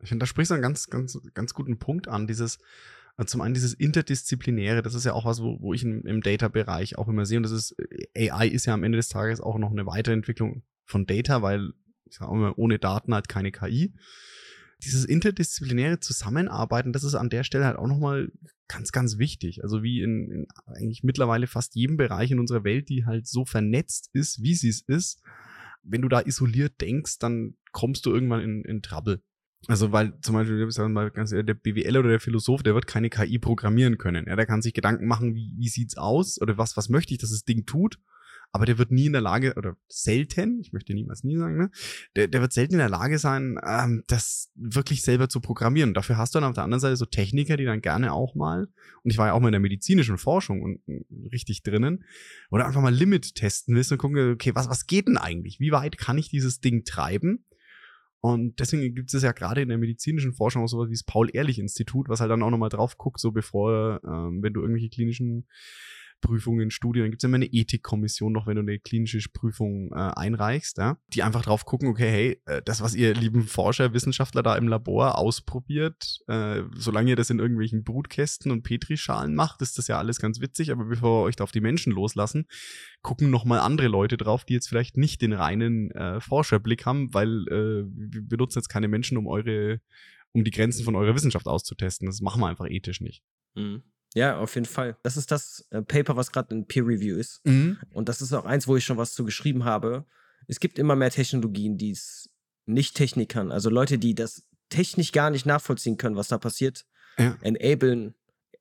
[0.00, 2.58] Ich finde, da sprichst du einen ganz, ganz, ganz guten Punkt an, dieses,
[3.26, 6.98] zum einen dieses Interdisziplinäre, das ist ja auch was, wo, wo ich im, im Data-Bereich
[6.98, 7.36] auch immer sehe.
[7.36, 7.76] Und das ist,
[8.16, 11.72] AI ist ja am Ende des Tages auch noch eine Weiterentwicklung von Data, weil
[12.06, 13.94] ich sage immer, ohne Daten halt keine KI.
[14.82, 18.32] Dieses interdisziplinäre Zusammenarbeiten, das ist an der Stelle halt auch nochmal
[18.66, 19.62] ganz, ganz wichtig.
[19.62, 23.44] Also wie in, in eigentlich mittlerweile fast jedem Bereich in unserer Welt, die halt so
[23.44, 25.22] vernetzt ist, wie sie es ist.
[25.82, 29.22] Wenn du da isoliert denkst, dann kommst du irgendwann in, in Trouble.
[29.68, 33.10] Also, weil zum Beispiel, mal ganz ehrlich, der BWL oder der Philosoph, der wird keine
[33.10, 34.26] KI programmieren können.
[34.26, 37.20] Ja, der kann sich Gedanken machen, wie, wie sieht's aus oder was, was möchte ich,
[37.20, 37.98] dass das Ding tut
[38.52, 41.70] aber der wird nie in der Lage, oder selten, ich möchte niemals nie sagen, ne,
[42.16, 45.94] der, der wird selten in der Lage sein, ähm, das wirklich selber zu programmieren.
[45.94, 48.68] dafür hast du dann auf der anderen Seite so Techniker, die dann gerne auch mal,
[49.02, 50.80] und ich war ja auch mal in der medizinischen Forschung und
[51.32, 52.04] richtig drinnen,
[52.50, 55.58] oder einfach mal Limit testen willst und gucken, okay, was, was geht denn eigentlich?
[55.58, 57.46] Wie weit kann ich dieses Ding treiben?
[58.24, 62.08] Und deswegen gibt es ja gerade in der medizinischen Forschung auch sowas wie das Paul-Ehrlich-Institut,
[62.08, 65.48] was halt dann auch nochmal drauf guckt, so bevor, ähm, wenn du irgendwelche klinischen
[66.22, 70.12] Prüfungen, Studien, dann gibt es immer eine Ethikkommission noch, wenn du eine klinische Prüfung äh,
[70.16, 74.42] einreichst, ja, die einfach drauf gucken, okay, hey, äh, das, was ihr lieben Forscher, Wissenschaftler
[74.42, 79.76] da im Labor ausprobiert, äh, solange ihr das in irgendwelchen Brutkästen und Petrischalen macht, ist
[79.76, 82.46] das ja alles ganz witzig, aber bevor wir euch da auf die Menschen loslassen,
[83.02, 87.46] gucken nochmal andere Leute drauf, die jetzt vielleicht nicht den reinen äh, Forscherblick haben, weil
[87.48, 89.80] äh, wir benutzen jetzt keine Menschen, um eure,
[90.32, 92.06] um die Grenzen von eurer Wissenschaft auszutesten.
[92.06, 93.22] Das machen wir einfach ethisch nicht.
[93.54, 93.82] Mhm.
[94.14, 94.96] Ja, auf jeden Fall.
[95.02, 97.40] Das ist das äh, Paper, was gerade in Peer Review ist.
[97.44, 97.78] Mhm.
[97.92, 100.04] Und das ist auch eins, wo ich schon was zu geschrieben habe.
[100.48, 102.28] Es gibt immer mehr Technologien, die es
[102.66, 106.86] nicht Technikern, also Leute, die das technisch gar nicht nachvollziehen können, was da passiert,
[107.18, 107.36] ja.
[107.42, 108.14] enablen,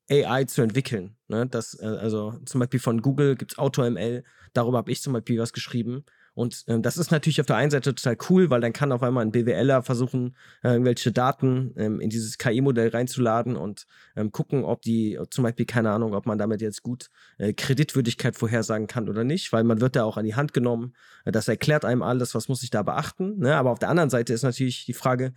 [0.09, 1.15] AI zu entwickeln.
[1.27, 1.47] Ne?
[1.47, 5.39] Das, äh, also zum Beispiel von Google gibt es AutoML, darüber habe ich zum Beispiel
[5.39, 6.03] was geschrieben.
[6.33, 9.03] Und ähm, das ist natürlich auf der einen Seite total cool, weil dann kann auf
[9.03, 14.63] einmal ein BWLer versuchen, äh, irgendwelche Daten ähm, in dieses KI-Modell reinzuladen und ähm, gucken,
[14.63, 19.09] ob die, zum Beispiel, keine Ahnung, ob man damit jetzt gut äh, Kreditwürdigkeit vorhersagen kann
[19.09, 20.93] oder nicht, weil man wird da auch an die Hand genommen.
[21.25, 23.39] Äh, das erklärt einem alles, was muss ich da beachten.
[23.39, 23.55] Ne?
[23.55, 25.33] Aber auf der anderen Seite ist natürlich die Frage,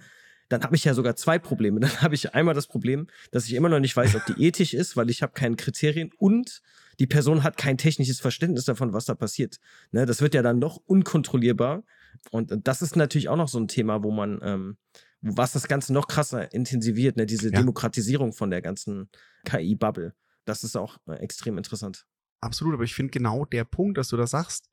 [0.49, 1.81] dann habe ich ja sogar zwei Probleme.
[1.85, 4.75] Dann habe ich einmal das Problem, dass ich immer noch nicht weiß, ob die ethisch
[4.75, 6.63] ist, weil ich habe keine Kriterien und
[6.99, 9.59] die Person hat kein technisches Verständnis davon, was da passiert.
[9.93, 11.85] Ne, das wird ja dann noch unkontrollierbar.
[12.31, 14.77] Und das ist natürlich auch noch so ein Thema, wo man, ähm,
[15.21, 17.59] was das Ganze noch krasser intensiviert, ne, diese ja.
[17.59, 19.09] Demokratisierung von der ganzen
[19.45, 20.15] KI-Bubble.
[20.45, 22.07] Das ist auch äh, extrem interessant.
[22.41, 24.71] Absolut, aber ich finde genau der Punkt, dass du da sagst,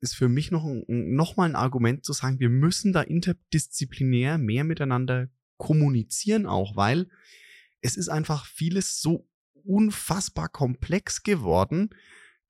[0.00, 4.38] ist für mich noch, ein, noch mal ein Argument zu sagen, wir müssen da interdisziplinär
[4.38, 5.28] mehr miteinander
[5.58, 7.08] kommunizieren auch, weil
[7.82, 9.28] es ist einfach vieles so
[9.64, 11.90] unfassbar komplex geworden,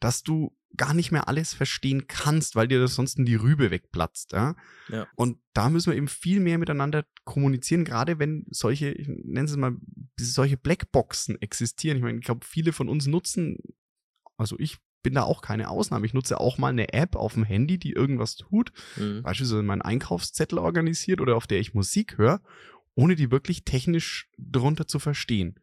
[0.00, 3.70] dass du gar nicht mehr alles verstehen kannst, weil dir das sonst in die Rübe
[3.70, 4.32] wegplatzt.
[4.32, 4.54] Ja?
[4.88, 5.06] ja?
[5.16, 9.56] Und da müssen wir eben viel mehr miteinander kommunizieren, gerade wenn solche, ich nenne es
[9.56, 9.76] mal,
[10.18, 11.96] solche Blackboxen existieren.
[11.96, 13.58] Ich meine, ich glaube, viele von uns nutzen,
[14.36, 16.06] also ich bin da auch keine Ausnahme.
[16.06, 19.22] Ich nutze auch mal eine App auf dem Handy, die irgendwas tut, mhm.
[19.22, 22.40] beispielsweise meinen Einkaufszettel organisiert oder auf der ich Musik höre,
[22.94, 25.58] ohne die wirklich technisch drunter zu verstehen.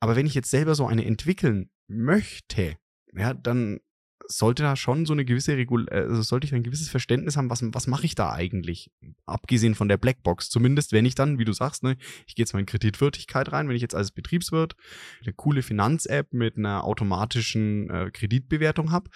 [0.00, 2.76] Aber wenn ich jetzt selber so eine entwickeln möchte,
[3.12, 3.80] ja, dann
[4.26, 7.62] sollte da schon so eine gewisse Regul also sollte ich ein gewisses Verständnis haben, was,
[7.62, 8.90] was mache ich da eigentlich?
[9.26, 10.48] Abgesehen von der Blackbox.
[10.48, 13.68] Zumindest wenn ich dann, wie du sagst, ne, ich gehe jetzt mal in Kreditwürdigkeit rein,
[13.68, 14.76] wenn ich jetzt als Betriebswirt
[15.22, 19.10] eine coole Finanz-App mit einer automatischen äh, Kreditbewertung habe,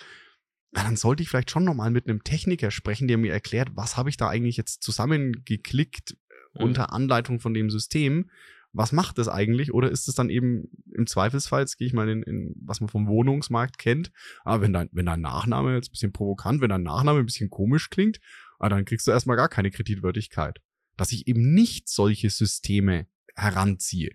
[0.72, 4.10] dann sollte ich vielleicht schon nochmal mit einem Techniker sprechen, der mir erklärt, was habe
[4.10, 6.16] ich da eigentlich jetzt zusammengeklickt
[6.54, 6.64] mhm.
[6.64, 8.30] unter Anleitung von dem System
[8.72, 9.72] was macht das eigentlich?
[9.72, 12.88] Oder ist es dann eben im Zweifelsfall, jetzt gehe ich mal in, in, was man
[12.88, 14.10] vom Wohnungsmarkt kennt,
[14.44, 17.26] aber ah, wenn dein, wenn dein Nachname jetzt ein bisschen provokant, wenn dein Nachname ein
[17.26, 18.20] bisschen komisch klingt,
[18.58, 20.60] ah, dann kriegst du erstmal gar keine Kreditwürdigkeit.
[20.96, 24.10] Dass ich eben nicht solche Systeme heranziehe.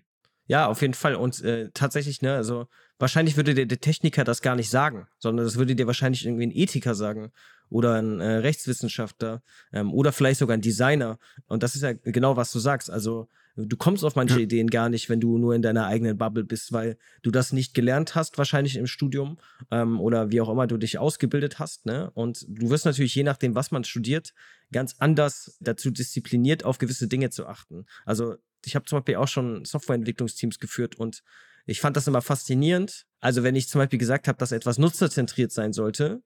[0.46, 1.14] Ja, auf jeden Fall.
[1.14, 5.46] Und äh, tatsächlich, ne, also wahrscheinlich würde der, der, Techniker das gar nicht sagen, sondern
[5.46, 7.32] das würde dir wahrscheinlich irgendwie ein Ethiker sagen
[7.70, 11.18] oder ein äh, Rechtswissenschaftler ähm, oder vielleicht sogar ein Designer.
[11.46, 12.90] Und das ist ja genau, was du sagst.
[12.90, 14.40] Also Du kommst auf manche ja.
[14.40, 17.72] Ideen gar nicht, wenn du nur in deiner eigenen Bubble bist, weil du das nicht
[17.72, 19.38] gelernt hast, wahrscheinlich im Studium
[19.70, 21.86] ähm, oder wie auch immer du dich ausgebildet hast.
[21.86, 22.10] Ne?
[22.14, 24.34] Und du wirst natürlich, je nachdem, was man studiert,
[24.72, 27.86] ganz anders dazu diszipliniert, auf gewisse Dinge zu achten.
[28.04, 31.22] Also ich habe zum Beispiel auch schon Softwareentwicklungsteams geführt und
[31.66, 33.06] ich fand das immer faszinierend.
[33.20, 36.22] Also wenn ich zum Beispiel gesagt habe, dass etwas nutzerzentriert sein sollte,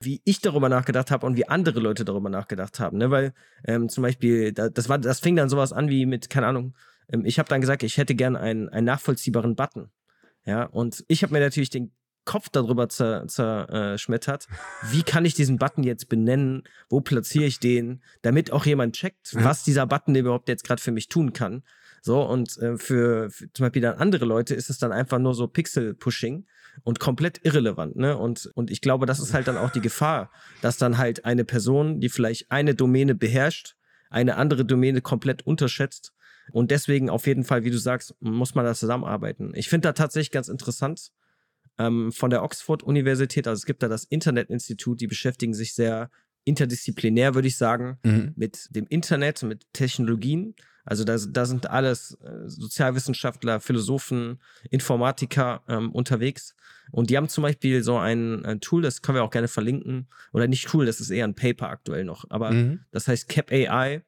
[0.00, 2.98] wie ich darüber nachgedacht habe und wie andere Leute darüber nachgedacht haben.
[2.98, 3.10] Ne?
[3.10, 3.32] Weil
[3.66, 6.74] ähm, zum Beispiel, da, das, war, das fing dann sowas an wie mit, keine Ahnung,
[7.08, 9.90] ähm, ich habe dann gesagt, ich hätte gern einen, einen nachvollziehbaren Button.
[10.44, 11.92] Ja, und ich habe mir natürlich den
[12.24, 14.46] Kopf darüber zerschmettert.
[14.48, 16.64] Äh, wie kann ich diesen Button jetzt benennen?
[16.88, 18.02] Wo platziere ich den?
[18.22, 21.62] Damit auch jemand checkt, was dieser Button überhaupt jetzt gerade für mich tun kann.
[22.02, 25.34] So, und äh, für, für zum Beispiel dann andere Leute ist es dann einfach nur
[25.34, 26.46] so Pixel-Pushing
[26.82, 28.16] und komplett irrelevant, ne?
[28.16, 30.30] Und, und ich glaube, das ist halt dann auch die Gefahr,
[30.62, 33.76] dass dann halt eine Person, die vielleicht eine Domäne beherrscht,
[34.10, 36.12] eine andere Domäne komplett unterschätzt.
[36.52, 39.52] Und deswegen auf jeden Fall, wie du sagst, muss man da zusammenarbeiten.
[39.54, 41.10] Ich finde da tatsächlich ganz interessant
[41.78, 46.10] ähm, von der Oxford-Universität, also es gibt da das Internet-Institut, die beschäftigen sich sehr
[46.44, 48.32] interdisziplinär, würde ich sagen, mhm.
[48.36, 50.54] mit dem Internet, mit Technologien.
[50.86, 56.54] Also da, da sind alles äh, Sozialwissenschaftler, Philosophen, Informatiker ähm, unterwegs.
[56.92, 60.08] Und die haben zum Beispiel so ein, ein, Tool, das können wir auch gerne verlinken.
[60.32, 62.24] Oder nicht Tool, das ist eher ein Paper aktuell noch.
[62.30, 62.80] Aber mhm.
[62.92, 64.02] das heißt Cap AI.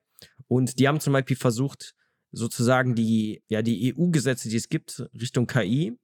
[0.47, 1.95] Und die haben zum Beispiel versucht,
[2.31, 5.99] sozusagen die, ja, die EU-Gesetze, die es gibt, Richtung KI,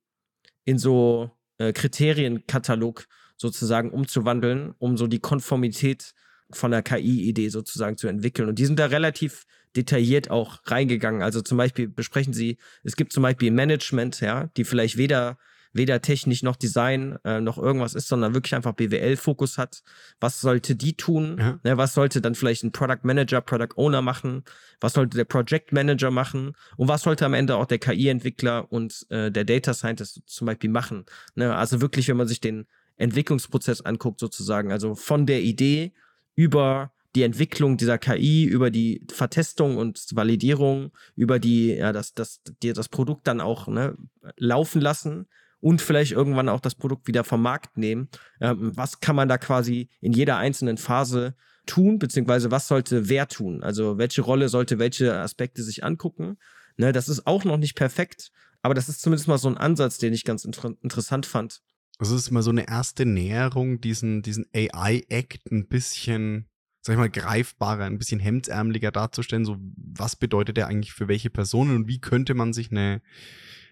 [0.64, 3.06] in so äh, Kriterienkatalog
[3.36, 6.14] sozusagen umzuwandeln, um so die Konformität
[6.50, 8.48] von der KI-Idee sozusagen zu entwickeln.
[8.48, 9.44] Und die sind da relativ
[9.76, 11.22] detailliert auch reingegangen.
[11.22, 15.38] Also zum Beispiel besprechen sie, es gibt zum Beispiel Management, ja, die vielleicht weder
[15.74, 19.82] weder technisch noch Design äh, noch irgendwas ist, sondern wirklich einfach BWL-Fokus hat.
[20.20, 21.36] Was sollte die tun?
[21.38, 21.58] Ja.
[21.64, 24.44] Ne, was sollte dann vielleicht ein Product Manager, Product Owner machen?
[24.80, 26.52] Was sollte der Project Manager machen?
[26.76, 30.70] Und was sollte am Ende auch der KI-Entwickler und äh, der Data Scientist zum Beispiel
[30.70, 31.04] machen?
[31.34, 35.92] Ne, also wirklich, wenn man sich den Entwicklungsprozess anguckt, sozusagen, also von der Idee
[36.36, 42.40] über die Entwicklung dieser KI, über die Vertestung und Validierung, über die, ja, das, das,
[42.62, 43.96] die, das Produkt dann auch ne,
[44.36, 45.26] laufen lassen
[45.60, 48.08] und vielleicht irgendwann auch das Produkt wieder vom Markt nehmen.
[48.40, 51.34] Ähm, was kann man da quasi in jeder einzelnen Phase
[51.66, 53.62] tun, beziehungsweise was sollte wer tun?
[53.62, 56.36] Also welche Rolle sollte welche Aspekte sich angucken?
[56.76, 58.30] Ne, das ist auch noch nicht perfekt,
[58.62, 61.62] aber das ist zumindest mal so ein Ansatz, den ich ganz inter interessant fand.
[61.98, 66.48] Also es ist mal so eine erste Näherung, diesen, diesen AI-Act ein bisschen,
[66.84, 69.46] sag ich mal, greifbarer, ein bisschen hemdsärmeliger darzustellen.
[69.46, 73.00] So, was bedeutet der eigentlich für welche Personen und wie könnte man sich eine,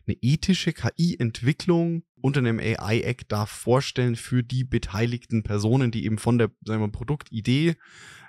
[0.06, 6.38] eine ethische KI-Entwicklung unter einem AI-Act da vorstellen für die beteiligten Personen, die eben von
[6.38, 7.76] der, sagen wir mal, Produktidee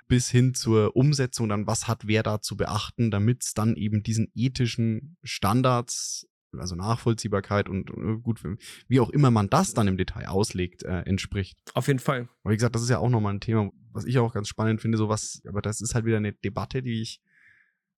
[0.06, 4.02] bis hin zur Umsetzung dann, was hat wer da zu beachten, damit es dann eben
[4.02, 6.28] diesen ethischen Standards
[6.60, 8.40] also Nachvollziehbarkeit und, und, gut,
[8.88, 11.58] wie auch immer man das dann im Detail auslegt, äh, entspricht.
[11.74, 12.28] Auf jeden Fall.
[12.42, 14.80] Aber wie gesagt, das ist ja auch nochmal ein Thema, was ich auch ganz spannend
[14.80, 17.22] finde, so was, aber das ist halt wieder eine Debatte, die ich,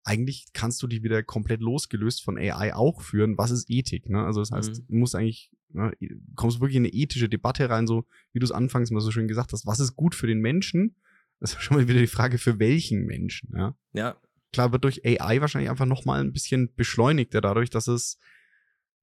[0.05, 3.37] eigentlich kannst du die wieder komplett losgelöst von AI auch führen.
[3.39, 4.09] Was ist Ethik?
[4.09, 4.25] Ne?
[4.25, 4.87] Also das heißt, mhm.
[4.89, 5.93] du musst eigentlich, ne,
[6.37, 9.27] kommst wirklich in eine ethische Debatte rein, so wie du es anfangs mal so schön
[9.27, 10.97] gesagt hast, was ist gut für den Menschen?
[11.41, 13.75] Das ist schon mal wieder die Frage, für welchen Menschen, ja.
[13.93, 14.17] Ja.
[14.53, 18.19] Klar wird durch AI wahrscheinlich einfach nochmal ein bisschen beschleunigter dadurch, dass es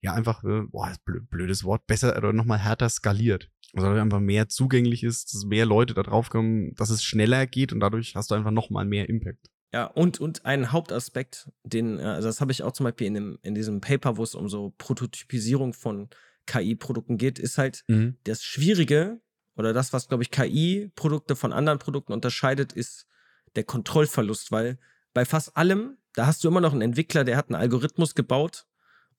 [0.03, 0.93] ja einfach, äh, boah,
[1.29, 3.49] blödes Wort, besser oder nochmal härter skaliert.
[3.73, 7.73] Also einfach mehr zugänglich ist, dass mehr Leute da drauf kommen, dass es schneller geht
[7.73, 9.49] und dadurch hast du einfach nochmal mehr Impact.
[9.71, 13.13] Ja, und, und ein Hauptaspekt, den, äh, also das habe ich auch zum Beispiel in,
[13.15, 16.09] dem, in diesem Paper, wo es um so Prototypisierung von
[16.45, 18.17] KI-Produkten geht, ist halt mhm.
[18.25, 19.21] das Schwierige
[19.55, 23.07] oder das, was, glaube ich, KI-Produkte von anderen Produkten unterscheidet, ist
[23.55, 24.77] der Kontrollverlust, weil
[25.13, 28.67] bei fast allem, da hast du immer noch einen Entwickler, der hat einen Algorithmus gebaut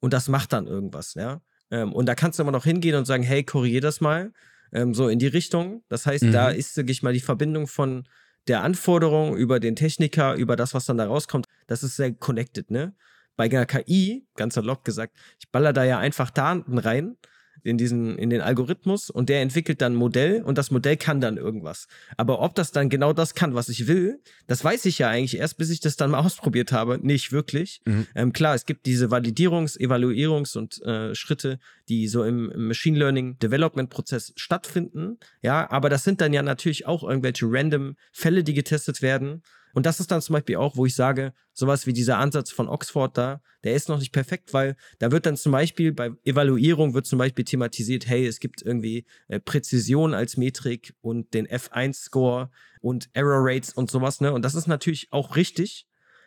[0.04, 1.40] und das macht dann irgendwas, ja.
[1.70, 4.34] Ähm, und da kannst du immer noch hingehen und sagen, hey, korrigier das mal,
[4.70, 5.82] ähm, so in die Richtung.
[5.88, 6.32] Das heißt, mhm.
[6.32, 8.06] da ist, sag ich mal, die Verbindung von
[8.46, 12.70] der Anforderung über den Techniker, über das, was dann da rauskommt, das ist sehr connected,
[12.70, 12.94] ne?
[13.36, 17.16] Bei einer KI, ganz salopp gesagt, ich baller da ja einfach Daten rein
[17.62, 21.20] in diesen, in den Algorithmus und der entwickelt dann ein Modell und das Modell kann
[21.20, 21.86] dann irgendwas.
[22.16, 25.38] Aber ob das dann genau das kann, was ich will, das weiß ich ja eigentlich
[25.38, 26.98] erst, bis ich das dann mal ausprobiert habe.
[27.02, 27.80] Nicht wirklich.
[27.84, 28.06] Mhm.
[28.14, 32.98] Ähm, klar, es gibt diese Validierungs-, Evaluierungs- und äh, Schritte, die so im, im Machine
[32.98, 35.18] Learning Development Prozess stattfinden.
[35.42, 39.42] Ja, aber das sind dann ja natürlich auch irgendwelche random Fälle, die getestet werden.
[39.74, 42.68] Und das ist dann zum Beispiel auch, wo ich sage, sowas wie dieser Ansatz von
[42.68, 46.94] Oxford da, der ist noch nicht perfekt, weil da wird dann zum Beispiel bei Evaluierung
[46.94, 52.50] wird zum Beispiel thematisiert, hey, es gibt irgendwie äh, Präzision als Metrik und den F1-Score
[52.80, 54.32] und Error Rates und sowas, ne?
[54.32, 55.87] Und das ist natürlich auch richtig.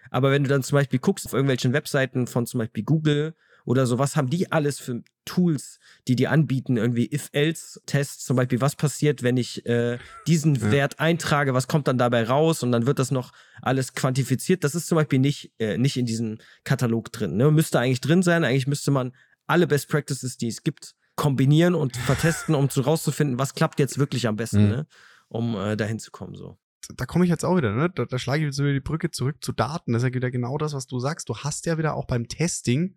[0.09, 3.33] Aber wenn du dann zum Beispiel guckst auf irgendwelchen Webseiten von zum Beispiel Google
[3.67, 8.61] oder so, was haben die alles für Tools, die die anbieten, irgendwie If-Else-Tests, zum Beispiel,
[8.61, 10.71] was passiert, wenn ich äh, diesen ja.
[10.71, 14.63] Wert eintrage, was kommt dann dabei raus und dann wird das noch alles quantifiziert.
[14.63, 17.35] Das ist zum Beispiel nicht, äh, nicht in diesem Katalog drin.
[17.35, 17.51] Ne?
[17.51, 19.11] Müsste eigentlich drin sein, eigentlich müsste man
[19.47, 23.97] alle Best Practices, die es gibt, kombinieren und vertesten, um zu rauszufinden, was klappt jetzt
[23.97, 24.69] wirklich am besten, mhm.
[24.69, 24.87] ne?
[25.27, 26.35] um äh, dahin zu kommen.
[26.35, 26.57] So
[26.95, 27.89] da komme ich jetzt auch wieder, ne?
[27.89, 29.91] Da, da schlage ich jetzt wieder die Brücke zurück zu Daten.
[29.91, 31.27] Das ist ja wieder genau das, was du sagst.
[31.27, 32.95] Du hast ja wieder auch beim Testing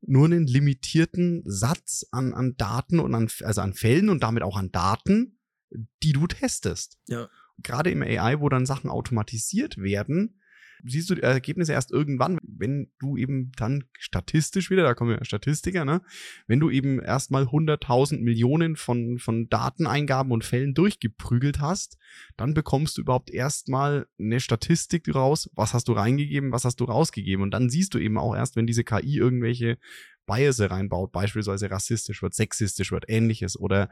[0.00, 4.56] nur einen limitierten Satz an, an Daten und an, also an Fällen und damit auch
[4.56, 5.38] an Daten,
[6.02, 6.98] die du testest.
[7.06, 7.28] Ja.
[7.62, 10.40] Gerade im AI, wo dann Sachen automatisiert werden,
[10.84, 15.24] siehst du die Ergebnisse erst irgendwann, wenn du eben dann statistisch wieder, da kommen ja
[15.24, 16.02] Statistiker, ne,
[16.46, 21.98] wenn du eben erstmal 100.000 Millionen von, von Dateneingaben und Fällen durchgeprügelt hast,
[22.36, 26.84] dann bekommst du überhaupt erstmal eine Statistik raus, was hast du reingegeben, was hast du
[26.84, 27.42] rausgegeben.
[27.42, 29.78] Und dann siehst du eben auch erst, wenn diese KI irgendwelche
[30.26, 33.88] Biase reinbaut, beispielsweise rassistisch wird, sexistisch wird, ähnliches oder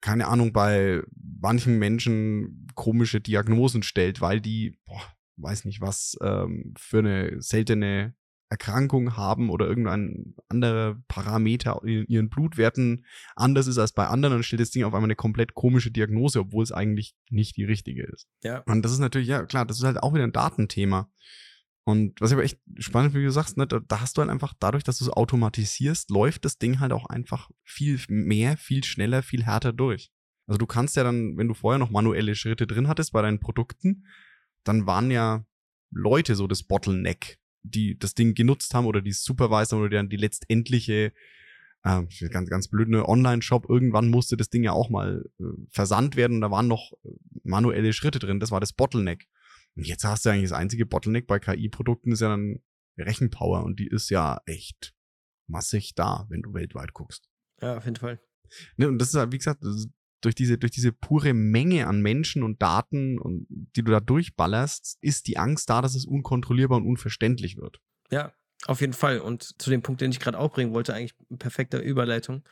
[0.00, 5.02] keine Ahnung, bei manchen Menschen komische Diagnosen stellt, weil die, boah,
[5.42, 8.14] weiß nicht was, ähm, für eine seltene
[8.50, 14.42] Erkrankung haben oder irgendein anderer Parameter in ihren Blutwerten anders ist als bei anderen, dann
[14.42, 18.02] stellt das Ding auf einmal eine komplett komische Diagnose, obwohl es eigentlich nicht die richtige
[18.02, 18.28] ist.
[18.42, 18.58] Ja.
[18.66, 21.08] Und das ist natürlich, ja klar, das ist halt auch wieder ein Datenthema.
[21.84, 24.30] Und was ich aber echt spannend, wie du sagst, ne, da, da hast du halt
[24.30, 28.84] einfach, dadurch, dass du es automatisierst, läuft das Ding halt auch einfach viel mehr, viel
[28.84, 30.10] schneller, viel härter durch.
[30.46, 33.38] Also du kannst ja dann, wenn du vorher noch manuelle Schritte drin hattest bei deinen
[33.38, 34.06] Produkten,
[34.64, 35.44] dann waren ja
[35.90, 40.16] Leute so das Bottleneck, die das Ding genutzt haben oder die Supervisor oder dann die
[40.16, 41.12] letztendliche,
[41.82, 46.16] äh, ganz, ganz blöd, ne, Online-Shop, irgendwann musste das Ding ja auch mal äh, versandt
[46.16, 47.08] werden und da waren noch äh,
[47.42, 48.40] manuelle Schritte drin.
[48.40, 49.26] Das war das Bottleneck.
[49.76, 52.60] Und jetzt hast du eigentlich das einzige Bottleneck bei KI-Produkten ist ja dann
[52.98, 54.94] Rechenpower und die ist ja echt
[55.46, 57.28] massig da, wenn du weltweit guckst.
[57.60, 58.20] Ja, auf jeden Fall.
[58.76, 59.64] Ne, und das ist halt, wie gesagt,
[60.20, 64.98] durch diese, durch diese pure Menge an Menschen und Daten und die du da durchballerst,
[65.00, 67.80] ist die Angst da, dass es unkontrollierbar und unverständlich wird.
[68.10, 68.32] Ja,
[68.66, 69.20] auf jeden Fall.
[69.20, 72.42] Und zu dem Punkt, den ich gerade auch bringen wollte, eigentlich perfekte Überleitung.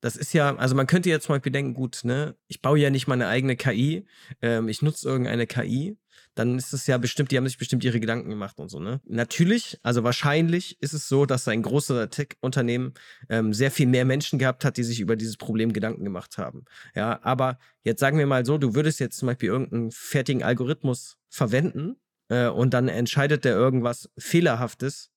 [0.00, 2.90] Das ist ja, also man könnte jetzt zum Beispiel denken, gut, ne, ich baue ja
[2.90, 4.06] nicht meine eigene KI,
[4.42, 5.96] ähm, ich nutze irgendeine KI,
[6.34, 9.00] dann ist es ja bestimmt, die haben sich bestimmt ihre Gedanken gemacht und so, ne?
[9.04, 12.94] Natürlich, also wahrscheinlich ist es so, dass ein großes Tech-Unternehmen
[13.28, 16.64] ähm, sehr viel mehr Menschen gehabt hat, die sich über dieses Problem Gedanken gemacht haben.
[16.94, 21.18] Ja, aber jetzt sagen wir mal so, du würdest jetzt zum Beispiel irgendeinen fertigen Algorithmus
[21.28, 21.96] verwenden
[22.28, 25.10] äh, und dann entscheidet der irgendwas Fehlerhaftes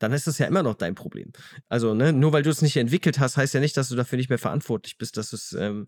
[0.00, 1.32] dann ist das ja immer noch dein Problem.
[1.68, 4.16] Also, ne, nur weil du es nicht entwickelt hast, heißt ja nicht, dass du dafür
[4.16, 5.86] nicht mehr verantwortlich bist, dass es ähm,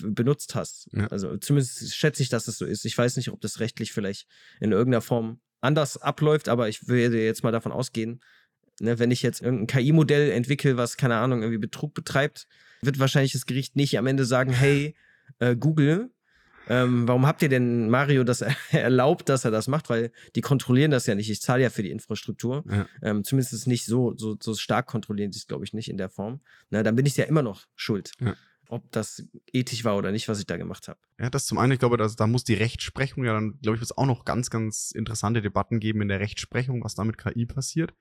[0.00, 0.88] benutzt hast.
[0.92, 1.06] Ja.
[1.08, 2.84] Also zumindest schätze ich, dass es so ist.
[2.84, 4.26] Ich weiß nicht, ob das rechtlich vielleicht
[4.60, 8.20] in irgendeiner Form anders abläuft, aber ich würde jetzt mal davon ausgehen,
[8.80, 12.46] ne, wenn ich jetzt irgendein KI-Modell entwickle, was, keine Ahnung, irgendwie Betrug betreibt,
[12.82, 14.94] wird wahrscheinlich das Gericht nicht am Ende sagen, hey,
[15.38, 16.10] äh, Google,
[16.68, 19.88] ähm, warum habt ihr denn Mario das erlaubt, dass er das macht?
[19.88, 21.30] Weil die kontrollieren das ja nicht.
[21.30, 22.64] Ich zahle ja für die Infrastruktur.
[22.68, 22.86] Ja.
[23.02, 26.08] Ähm, zumindest nicht so, so, so stark kontrollieren sie es, glaube ich, nicht in der
[26.08, 26.40] Form.
[26.70, 28.12] Na, dann bin ich ja immer noch schuld.
[28.20, 28.34] Ja.
[28.68, 30.98] Ob das ethisch war oder nicht, was ich da gemacht habe.
[31.18, 33.80] Ja, das zum einen, ich glaube, dass, da muss die Rechtsprechung ja dann, glaube ich,
[33.80, 37.18] wird es auch noch ganz, ganz interessante Debatten geben in der Rechtsprechung, was da mit
[37.18, 37.94] KI passiert.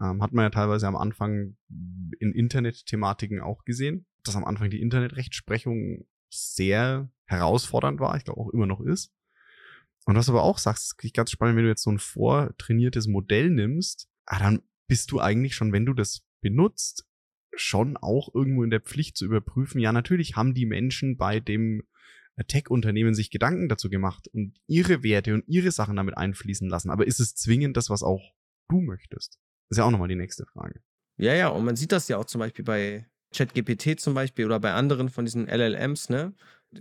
[0.00, 4.80] Ähm, hat man ja teilweise am Anfang in Internet-Thematiken auch gesehen, dass am Anfang die
[4.80, 9.12] Internetrechtsprechung sehr herausfordernd war, ich glaube auch immer noch ist.
[10.06, 13.08] Und was du aber auch sagst, ist ganz spannend, wenn du jetzt so ein vortrainiertes
[13.08, 17.07] Modell nimmst, ah, dann bist du eigentlich schon, wenn du das benutzt,
[17.60, 21.82] schon auch irgendwo in der Pflicht zu überprüfen, ja, natürlich haben die Menschen bei dem
[22.46, 26.90] Tech-Unternehmen sich Gedanken dazu gemacht und ihre Werte und ihre Sachen damit einfließen lassen.
[26.90, 28.32] Aber ist es zwingend das, was auch
[28.68, 29.38] du möchtest?
[29.68, 30.80] Das ist ja auch nochmal die nächste Frage.
[31.16, 34.60] Ja, ja, und man sieht das ja auch zum Beispiel bei ChatGPT zum Beispiel oder
[34.60, 36.32] bei anderen von diesen LLMs, ne?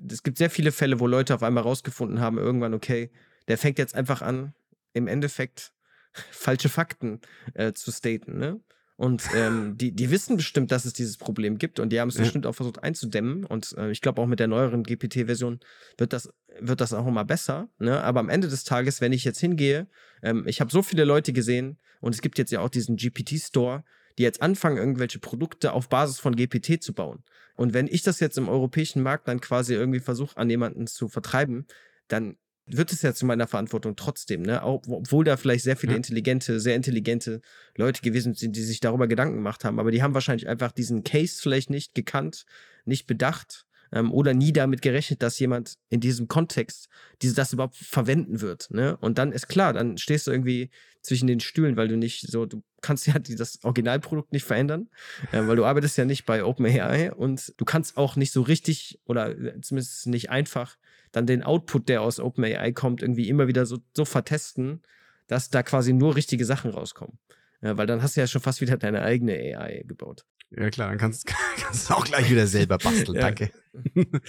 [0.10, 3.10] Es gibt sehr viele Fälle, wo Leute auf einmal rausgefunden haben, irgendwann, okay,
[3.48, 4.54] der fängt jetzt einfach an,
[4.94, 5.74] im Endeffekt
[6.32, 7.22] falsche Fakten
[7.54, 8.62] äh, zu staten, ne?
[8.98, 12.16] Und ähm, die, die wissen bestimmt, dass es dieses Problem gibt und die haben es
[12.16, 12.24] ja.
[12.24, 13.46] bestimmt auch versucht einzudämmen.
[13.46, 15.60] Und äh, ich glaube auch mit der neueren GPT-Version
[16.00, 17.70] wird das, wird das auch immer besser.
[17.78, 18.04] Ne?
[18.04, 19.88] Aber am Ende des Tages, wenn ich jetzt hingehe,
[20.24, 23.84] ähm, ich habe so viele Leute gesehen und es gibt jetzt ja auch diesen GPT-Store,
[24.18, 27.24] die jetzt anfangen, irgendwelche Produkte auf Basis von GPT zu bauen.
[27.56, 31.08] Und wenn ich das jetzt im europäischen Markt dann quasi irgendwie versuche, an jemanden zu
[31.08, 31.68] vertreiben,
[32.08, 32.36] dann
[32.68, 34.62] wird es ja zu meiner Verantwortung trotzdem, ne?
[34.64, 37.42] Obwohl da vielleicht sehr viele intelligente, sehr intelligente
[37.76, 39.80] Leute gewesen sind, die sich darüber Gedanken gemacht haben.
[39.80, 42.46] Aber die haben wahrscheinlich einfach diesen Case vielleicht nicht gekannt,
[42.86, 46.90] nicht bedacht ähm, oder nie damit gerechnet, dass jemand in diesem Kontext
[47.22, 48.70] diese, das überhaupt verwenden wird.
[48.72, 48.98] Ne?
[48.98, 50.70] Und dann ist klar, dann stehst du irgendwie
[51.02, 54.90] zwischen den Stühlen, weil du nicht so, du kannst ja das Originalprodukt nicht verändern,
[55.32, 59.00] äh, weil du arbeitest ja nicht bei OpenAI und du kannst auch nicht so richtig
[59.06, 60.78] oder äh, zumindest nicht einfach
[61.12, 64.82] dann den Output, der aus OpenAI kommt, irgendwie immer wieder so, so vertesten,
[65.28, 67.18] dass da quasi nur richtige Sachen rauskommen.
[67.62, 70.26] Ja, weil dann hast du ja schon fast wieder deine eigene AI gebaut.
[70.52, 71.26] Ja klar, dann kannst,
[71.58, 73.16] kannst du auch gleich wieder selber basteln.
[73.16, 73.22] ja.
[73.22, 73.52] Danke.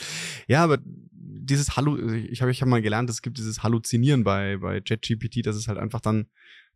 [0.46, 4.56] ja, aber dieses Hallo, ich habe ich hab mal gelernt, es gibt dieses Halluzinieren bei,
[4.58, 6.26] bei ChatGPT, dass es halt einfach dann,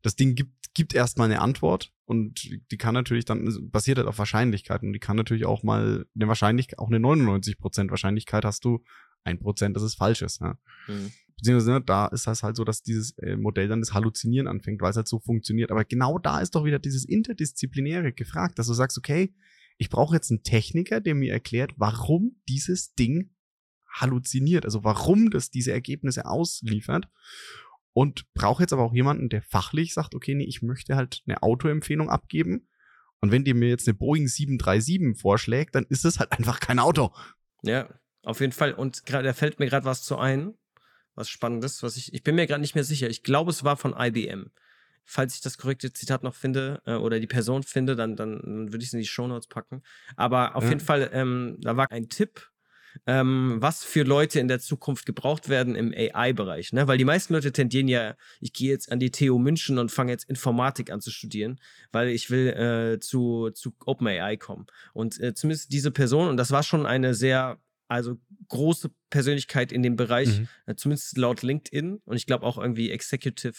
[0.03, 4.19] das Ding gibt, gibt erstmal eine Antwort und die kann natürlich dann, basiert halt auf
[4.19, 8.83] Wahrscheinlichkeiten und die kann natürlich auch mal eine Wahrscheinlichkeit, auch eine 99% Wahrscheinlichkeit hast du,
[9.25, 10.41] ein Prozent, dass es falsch ist.
[10.41, 10.59] Ja.
[10.89, 11.13] Mhm
[11.43, 14.81] Beziehungsweise ne, da ist das halt so, dass dieses äh, Modell dann das Halluzinieren anfängt,
[14.81, 15.73] weil es halt so funktioniert.
[15.73, 19.35] Aber genau da ist doch wieder dieses Interdisziplinäre gefragt, dass du sagst, okay,
[19.77, 23.35] ich brauche jetzt einen Techniker, der mir erklärt, warum dieses Ding
[23.91, 27.09] halluziniert, also warum das diese Ergebnisse ausliefert.
[27.93, 31.43] Und brauche jetzt aber auch jemanden, der fachlich sagt, okay, nee, ich möchte halt eine
[31.43, 32.69] Autoempfehlung abgeben.
[33.21, 36.79] Und wenn dir mir jetzt eine Boeing 737 vorschlägt, dann ist es halt einfach kein
[36.79, 37.13] Auto.
[37.65, 37.89] Ja,
[38.25, 38.73] auf jeden Fall.
[38.73, 40.55] Und da fällt mir gerade was zu ein,
[41.15, 43.09] was Spannendes, was ich, ich bin mir gerade nicht mehr sicher.
[43.09, 44.51] Ich glaube, es war von IBM.
[45.05, 48.73] Falls ich das korrekte Zitat noch finde äh, oder die Person finde, dann, dann, dann
[48.73, 49.83] würde ich es in die Shownotes packen.
[50.17, 50.71] Aber auf ja.
[50.71, 52.53] jeden Fall, ähm, da war ein Tipp,
[53.07, 56.73] ähm, was für Leute in der Zukunft gebraucht werden im AI-Bereich.
[56.73, 56.87] Ne?
[56.87, 60.13] Weil die meisten Leute tendieren ja, ich gehe jetzt an die TU München und fange
[60.13, 61.59] jetzt Informatik an zu studieren,
[61.91, 64.67] weil ich will äh, zu, zu OpenAI kommen.
[64.93, 67.59] Und äh, zumindest diese Person, und das war schon eine sehr
[67.93, 68.19] also
[68.49, 70.49] große Persönlichkeit in dem Bereich, mhm.
[70.67, 73.55] äh, zumindest laut LinkedIn und ich glaube auch irgendwie Executive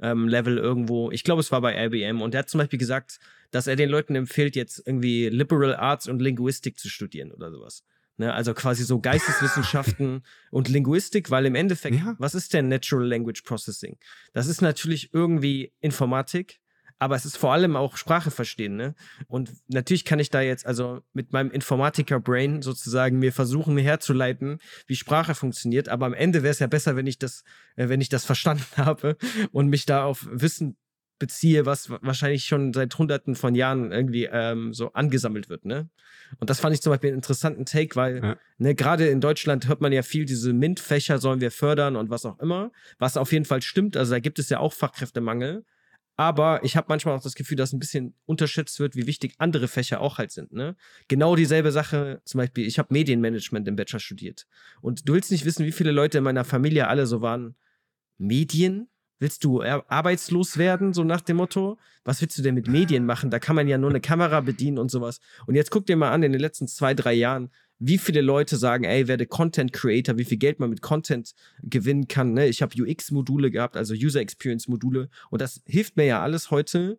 [0.00, 1.10] ähm, Level irgendwo.
[1.10, 3.18] Ich glaube, es war bei IBM und er hat zum Beispiel gesagt,
[3.50, 7.84] dass er den Leuten empfiehlt, jetzt irgendwie Liberal Arts und Linguistik zu studieren oder sowas.
[8.16, 12.16] Ne, also quasi so Geisteswissenschaften und Linguistik, weil im Endeffekt, ja.
[12.18, 13.96] was ist denn Natural Language Processing?
[14.34, 16.60] Das ist natürlich irgendwie Informatik,
[17.00, 18.94] aber es ist vor allem auch Sprache verstehen, ne?
[19.26, 24.96] Und natürlich kann ich da jetzt also mit meinem Informatiker-Brain sozusagen mir versuchen herzuleiten, wie
[24.96, 27.42] Sprache funktioniert, aber am Ende wäre es ja besser, wenn ich das,
[27.76, 29.16] äh, wenn ich das verstanden habe
[29.50, 30.76] und mich da auf Wissen
[31.18, 35.88] beziehe, was wahrscheinlich schon seit hunderten von Jahren irgendwie ähm, so angesammelt wird, ne?
[36.38, 38.36] Und das fand ich zum Beispiel einen interessanten Take, weil ja.
[38.58, 42.26] ne, gerade in Deutschland hört man ja viel, diese MINT-Fächer sollen wir fördern und was
[42.26, 43.96] auch immer, was auf jeden Fall stimmt.
[43.96, 45.64] Also da gibt es ja auch Fachkräftemangel.
[46.20, 49.68] Aber ich habe manchmal auch das Gefühl, dass ein bisschen unterschätzt wird, wie wichtig andere
[49.68, 50.52] Fächer auch halt sind.
[50.52, 50.76] Ne?
[51.08, 54.46] Genau dieselbe Sache, zum Beispiel, ich habe Medienmanagement im Bachelor studiert.
[54.82, 57.56] Und du willst nicht wissen, wie viele Leute in meiner Familie alle so waren.
[58.18, 58.90] Medien?
[59.18, 61.78] Willst du arbeitslos werden, so nach dem Motto?
[62.04, 63.30] Was willst du denn mit Medien machen?
[63.30, 65.20] Da kann man ja nur eine Kamera bedienen und sowas.
[65.46, 67.50] Und jetzt guck dir mal an, in den letzten zwei, drei Jahren,
[67.80, 72.08] wie viele Leute sagen, ey, werde Content Creator, wie viel Geld man mit Content gewinnen
[72.08, 72.34] kann.
[72.34, 72.46] Ne?
[72.46, 75.08] Ich habe UX-Module gehabt, also User Experience-Module.
[75.30, 76.98] Und das hilft mir ja alles heute,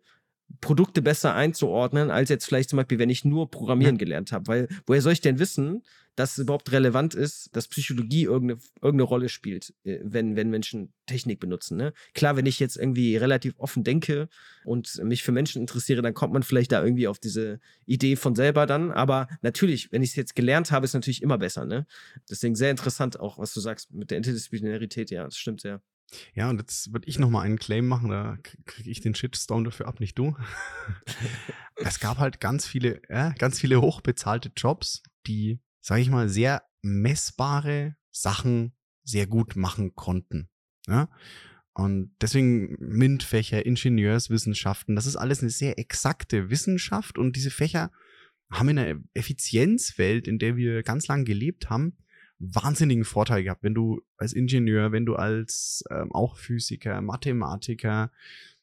[0.60, 4.46] Produkte besser einzuordnen, als jetzt vielleicht zum Beispiel, wenn ich nur Programmieren gelernt habe.
[4.48, 5.82] Weil woher soll ich denn wissen,
[6.14, 10.92] dass es überhaupt relevant ist, dass Psychologie irgendeine, irgendeine Rolle spielt, äh, wenn, wenn Menschen
[11.06, 11.76] Technik benutzen.
[11.76, 11.92] Ne?
[12.14, 14.28] Klar, wenn ich jetzt irgendwie relativ offen denke
[14.64, 18.34] und mich für Menschen interessiere, dann kommt man vielleicht da irgendwie auf diese Idee von
[18.34, 18.92] selber dann.
[18.92, 21.64] Aber natürlich, wenn ich es jetzt gelernt habe, ist es natürlich immer besser.
[21.64, 21.86] Ne?
[22.30, 25.10] Deswegen sehr interessant auch, was du sagst mit der Interdisziplinarität.
[25.10, 25.82] Ja, das stimmt sehr.
[26.34, 28.36] Ja, und jetzt würde ich nochmal einen Claim machen, da
[28.66, 30.36] kriege ich den Shitstorm dafür ab, nicht du.
[31.76, 36.62] es gab halt ganz viele, ja, ganz viele hochbezahlte Jobs, die, sage ich mal, sehr
[36.80, 38.72] messbare Sachen
[39.04, 40.48] sehr gut machen konnten.
[40.86, 41.10] Ja?
[41.74, 47.90] Und deswegen MINT-Fächer, Ingenieurswissenschaften, das ist alles eine sehr exakte Wissenschaft und diese Fächer
[48.50, 51.96] haben in einer Effizienzwelt, in der wir ganz lang gelebt haben,
[52.38, 58.10] wahnsinnigen Vorteil gehabt, wenn du als Ingenieur, wenn du als ähm, auch Physiker, Mathematiker,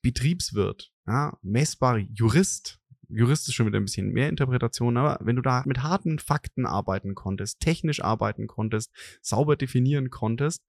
[0.01, 2.79] Betriebswirt, ja, messbar Jurist,
[3.09, 6.65] Jurist ist schon wieder ein bisschen mehr Interpretation, aber wenn du da mit harten Fakten
[6.65, 8.91] arbeiten konntest, technisch arbeiten konntest,
[9.21, 10.63] sauber definieren konntest,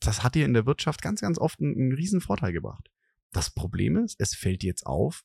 [0.00, 2.90] das hat dir in der Wirtschaft ganz, ganz oft einen, einen riesen Vorteil gebracht.
[3.32, 5.24] Das Problem ist, es fällt jetzt auf,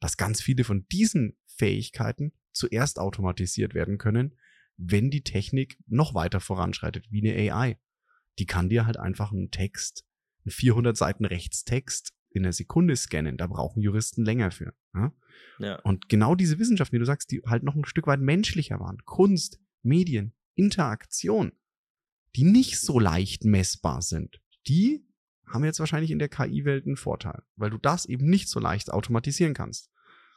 [0.00, 4.36] dass ganz viele von diesen Fähigkeiten zuerst automatisiert werden können,
[4.76, 7.78] wenn die Technik noch weiter voranschreitet, wie eine AI.
[8.38, 10.04] Die kann dir halt einfach einen Text,
[10.44, 13.36] einen 400 Seiten Rechtstext in einer Sekunde scannen.
[13.36, 14.72] Da brauchen Juristen länger für.
[14.94, 15.12] Ja?
[15.58, 15.80] ja?
[15.82, 18.98] Und genau diese Wissenschaften, wie du sagst, die halt noch ein Stück weit menschlicher waren.
[19.04, 21.52] Kunst, Medien, Interaktion,
[22.36, 25.04] die nicht so leicht messbar sind, die
[25.46, 28.92] haben jetzt wahrscheinlich in der KI-Welt einen Vorteil, weil du das eben nicht so leicht
[28.92, 29.90] automatisieren kannst.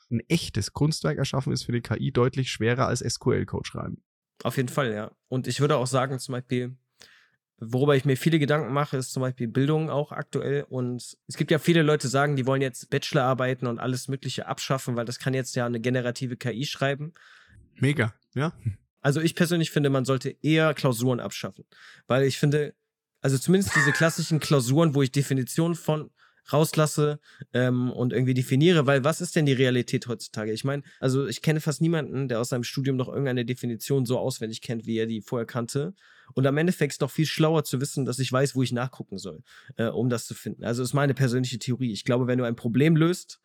[0.10, 4.04] Ein echtes Kunstwerk erschaffen ist für die KI deutlich schwerer als SQL-Code schreiben.
[4.44, 5.12] Auf jeden Fall, ja.
[5.28, 6.76] Und ich würde auch sagen, zum Beispiel,
[7.62, 10.66] worüber ich mir viele Gedanken mache, ist zum Beispiel Bildung auch aktuell.
[10.68, 14.48] Und es gibt ja viele Leute, die sagen, die wollen jetzt Bachelorarbeiten und alles Mögliche
[14.48, 17.14] abschaffen, weil das kann jetzt ja eine generative KI schreiben.
[17.76, 18.54] Mega, ja.
[19.00, 21.66] Also ich persönlich finde, man sollte eher Klausuren abschaffen.
[22.08, 22.74] Weil ich finde,
[23.22, 26.10] also zumindest diese klassischen Klausuren, wo ich Definitionen von
[26.52, 27.20] rauslasse
[27.54, 30.52] ähm, und irgendwie definiere, weil was ist denn die Realität heutzutage?
[30.52, 34.18] Ich meine, also ich kenne fast niemanden, der aus seinem Studium noch irgendeine Definition so
[34.18, 35.94] auswendig kennt, wie er die vorher kannte.
[36.34, 39.18] Und am Endeffekt ist doch viel schlauer zu wissen, dass ich weiß, wo ich nachgucken
[39.18, 39.44] soll,
[39.78, 40.64] äh, um das zu finden.
[40.64, 41.92] Also ist meine persönliche Theorie.
[41.92, 43.42] Ich glaube, wenn du ein Problem löst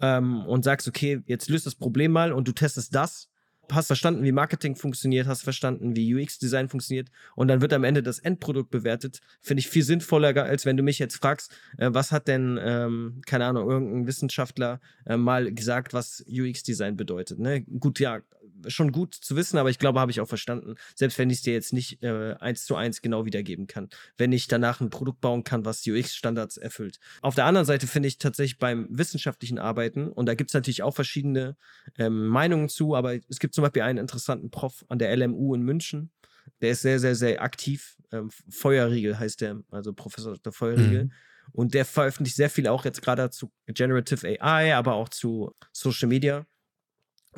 [0.00, 3.28] ähm, und sagst, okay, jetzt löst das Problem mal und du testest das,
[3.72, 8.02] hast verstanden, wie Marketing funktioniert, hast verstanden, wie UX-Design funktioniert und dann wird am Ende
[8.02, 12.12] das Endprodukt bewertet, finde ich viel sinnvoller, als wenn du mich jetzt fragst, äh, was
[12.12, 17.38] hat denn, ähm, keine Ahnung, irgendein Wissenschaftler äh, mal gesagt, was UX-Design bedeutet.
[17.38, 17.62] Ne?
[17.62, 18.20] Gut, ja,
[18.68, 21.42] schon gut zu wissen, aber ich glaube, habe ich auch verstanden, selbst wenn ich es
[21.42, 25.20] dir jetzt nicht äh, eins zu eins genau wiedergeben kann, wenn ich danach ein Produkt
[25.20, 26.98] bauen kann, was UX-Standards erfüllt.
[27.22, 30.82] Auf der anderen Seite finde ich tatsächlich beim wissenschaftlichen Arbeiten, und da gibt es natürlich
[30.82, 31.56] auch verschiedene
[31.98, 35.62] ähm, Meinungen zu, aber es gibt zum Beispiel einen interessanten Prof an der LMU in
[35.62, 36.10] München,
[36.60, 37.96] der ist sehr, sehr, sehr aktiv.
[38.12, 40.52] Ähm, Feuerriegel heißt der, also Professor Dr.
[40.52, 41.04] Feuerriegel.
[41.04, 41.12] Mhm.
[41.52, 46.08] Und der veröffentlicht sehr viel auch jetzt gerade zu Generative AI, aber auch zu Social
[46.08, 46.46] Media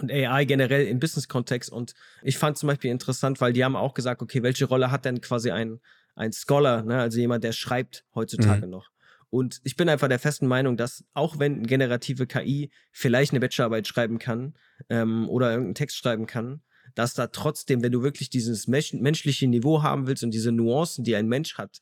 [0.01, 1.70] und AI generell im Business-Kontext.
[1.70, 5.05] Und ich fand zum Beispiel interessant, weil die haben auch gesagt, okay, welche Rolle hat
[5.05, 5.80] denn quasi ein,
[6.14, 6.99] ein Scholar, ne?
[6.99, 8.72] also jemand, der schreibt heutzutage mhm.
[8.72, 8.90] noch?
[9.30, 13.86] Und ich bin einfach der festen Meinung, dass auch wenn generative KI vielleicht eine Bachelorarbeit
[13.86, 14.55] schreiben kann
[14.88, 16.62] ähm, oder irgendeinen Text schreiben kann,
[16.94, 21.14] dass da trotzdem, wenn du wirklich dieses menschliche Niveau haben willst und diese Nuancen, die
[21.14, 21.80] ein Mensch hat,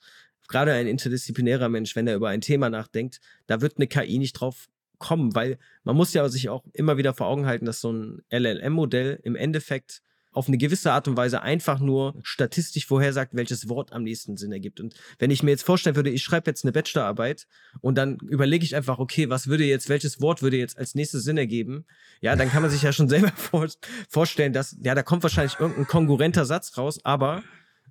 [0.48, 4.32] gerade ein interdisziplinärer Mensch, wenn er über ein Thema nachdenkt, da wird eine KI nicht
[4.32, 4.68] drauf
[4.98, 8.22] kommen, weil man muss ja sich auch immer wieder vor Augen halten, dass so ein
[8.30, 10.02] LLM-Modell im Endeffekt
[10.36, 14.52] auf eine gewisse Art und Weise einfach nur statistisch vorhersagt, welches Wort am nächsten Sinn
[14.52, 14.80] ergibt.
[14.80, 17.46] Und wenn ich mir jetzt vorstellen würde, ich schreibe jetzt eine Bachelorarbeit
[17.80, 21.24] und dann überlege ich einfach, okay, was würde jetzt, welches Wort würde jetzt als nächstes
[21.24, 21.86] Sinn ergeben?
[22.20, 23.66] Ja, dann kann man sich ja schon selber vor,
[24.10, 27.42] vorstellen, dass, ja, da kommt wahrscheinlich irgendein konkurrenter Satz raus, aber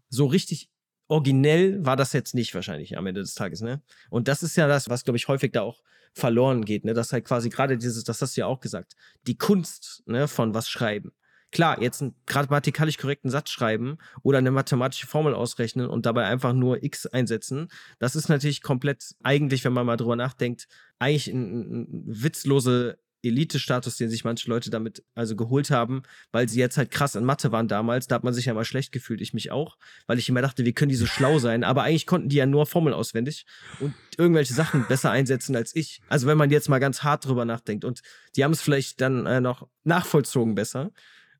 [0.09, 0.69] so richtig
[1.07, 3.81] originell war das jetzt nicht wahrscheinlich am Ende des Tages, ne?
[4.11, 5.81] Und das ist ja das, was, glaube ich, häufig da auch
[6.15, 6.93] verloren geht, ne?
[6.93, 8.95] Dass halt quasi gerade dieses, das hast du ja auch gesagt,
[9.27, 11.11] die Kunst, ne, von was schreiben.
[11.51, 16.53] Klar, jetzt einen grammatikalisch korrekten Satz schreiben oder eine mathematische Formel ausrechnen und dabei einfach
[16.53, 20.67] nur x einsetzen, das ist natürlich komplett eigentlich, wenn man mal drüber nachdenkt,
[20.99, 26.59] eigentlich ein, ein witzlose Elite-Status, den sich manche Leute damit also geholt haben, weil sie
[26.59, 28.07] jetzt halt krass in Mathe waren damals.
[28.07, 30.65] Da hat man sich ja mal schlecht gefühlt, ich mich auch, weil ich immer dachte,
[30.65, 31.63] wie können die so schlau sein?
[31.63, 33.45] Aber eigentlich konnten die ja nur Formeln auswendig
[33.79, 36.01] und irgendwelche Sachen besser einsetzen als ich.
[36.07, 38.01] Also wenn man jetzt mal ganz hart drüber nachdenkt und
[38.35, 40.91] die haben es vielleicht dann äh, noch nachvollzogen besser.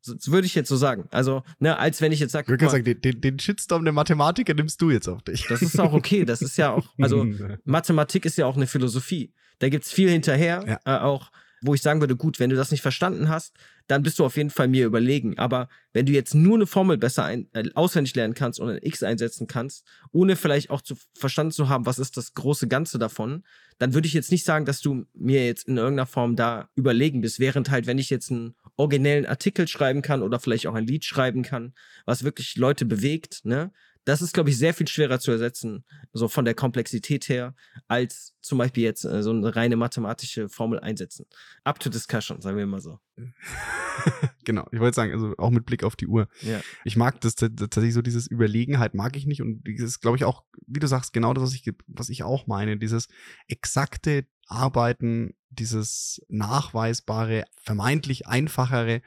[0.07, 1.07] Das würde ich jetzt so sagen.
[1.11, 2.45] Also, ne, als wenn ich jetzt sage.
[2.45, 5.47] Ich würde sagen, den, den Shitstorm der Mathematiker nimmst du jetzt auf dich.
[5.47, 6.25] Das ist auch okay.
[6.25, 7.25] Das ist ja auch, also
[7.63, 9.33] Mathematik ist ja auch eine Philosophie.
[9.59, 10.97] Da gibt es viel hinterher, ja.
[10.97, 11.31] äh, auch
[11.61, 13.55] wo ich sagen würde, gut, wenn du das nicht verstanden hast,
[13.87, 15.37] dann bist du auf jeden Fall mir überlegen.
[15.37, 18.79] Aber wenn du jetzt nur eine Formel besser ein, äh, auswendig lernen kannst und ein
[18.81, 22.99] X einsetzen kannst, ohne vielleicht auch zu, verstanden zu haben, was ist das große Ganze
[22.99, 23.43] davon,
[23.77, 27.21] dann würde ich jetzt nicht sagen, dass du mir jetzt in irgendeiner Form da überlegen
[27.21, 27.39] bist.
[27.39, 31.05] Während halt, wenn ich jetzt einen originellen Artikel schreiben kann oder vielleicht auch ein Lied
[31.05, 31.73] schreiben kann,
[32.05, 33.71] was wirklich Leute bewegt, ne,
[34.05, 35.83] das ist, glaube ich, sehr viel schwerer zu ersetzen,
[36.13, 37.55] so von der Komplexität her,
[37.87, 41.25] als zum Beispiel jetzt äh, so eine reine mathematische Formel einsetzen.
[41.63, 42.99] Up to discussion, sagen wir mal so.
[44.45, 46.27] genau, ich wollte sagen, also auch mit Blick auf die Uhr.
[46.41, 46.61] Ja.
[46.83, 50.43] Ich mag das tatsächlich so, dieses Überlegenheit mag ich nicht und dieses, glaube ich, auch,
[50.67, 53.07] wie du sagst, genau das, was ich, was ich auch meine, dieses
[53.47, 59.01] exakte Arbeiten, dieses nachweisbare, vermeintlich einfachere,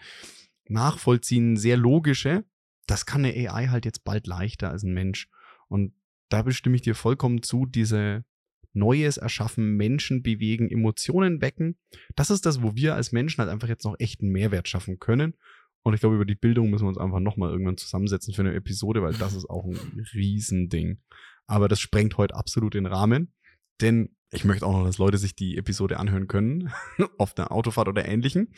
[0.66, 2.44] nachvollziehen, sehr logische,
[2.88, 5.28] das kann eine AI halt jetzt bald leichter als ein Mensch.
[5.68, 5.92] Und
[6.28, 8.24] da bestimme ich dir vollkommen zu, diese
[8.72, 11.76] Neues erschaffen, Menschen bewegen, Emotionen wecken.
[12.16, 15.34] Das ist das, wo wir als Menschen halt einfach jetzt noch echten Mehrwert schaffen können.
[15.82, 18.54] Und ich glaube, über die Bildung müssen wir uns einfach nochmal irgendwann zusammensetzen für eine
[18.54, 19.78] Episode, weil das ist auch ein
[20.14, 21.00] Riesending.
[21.46, 23.32] Aber das sprengt heute absolut den Rahmen.
[23.80, 26.72] Denn ich möchte auch noch, dass Leute sich die Episode anhören können,
[27.18, 28.52] auf der Autofahrt oder ähnlichen.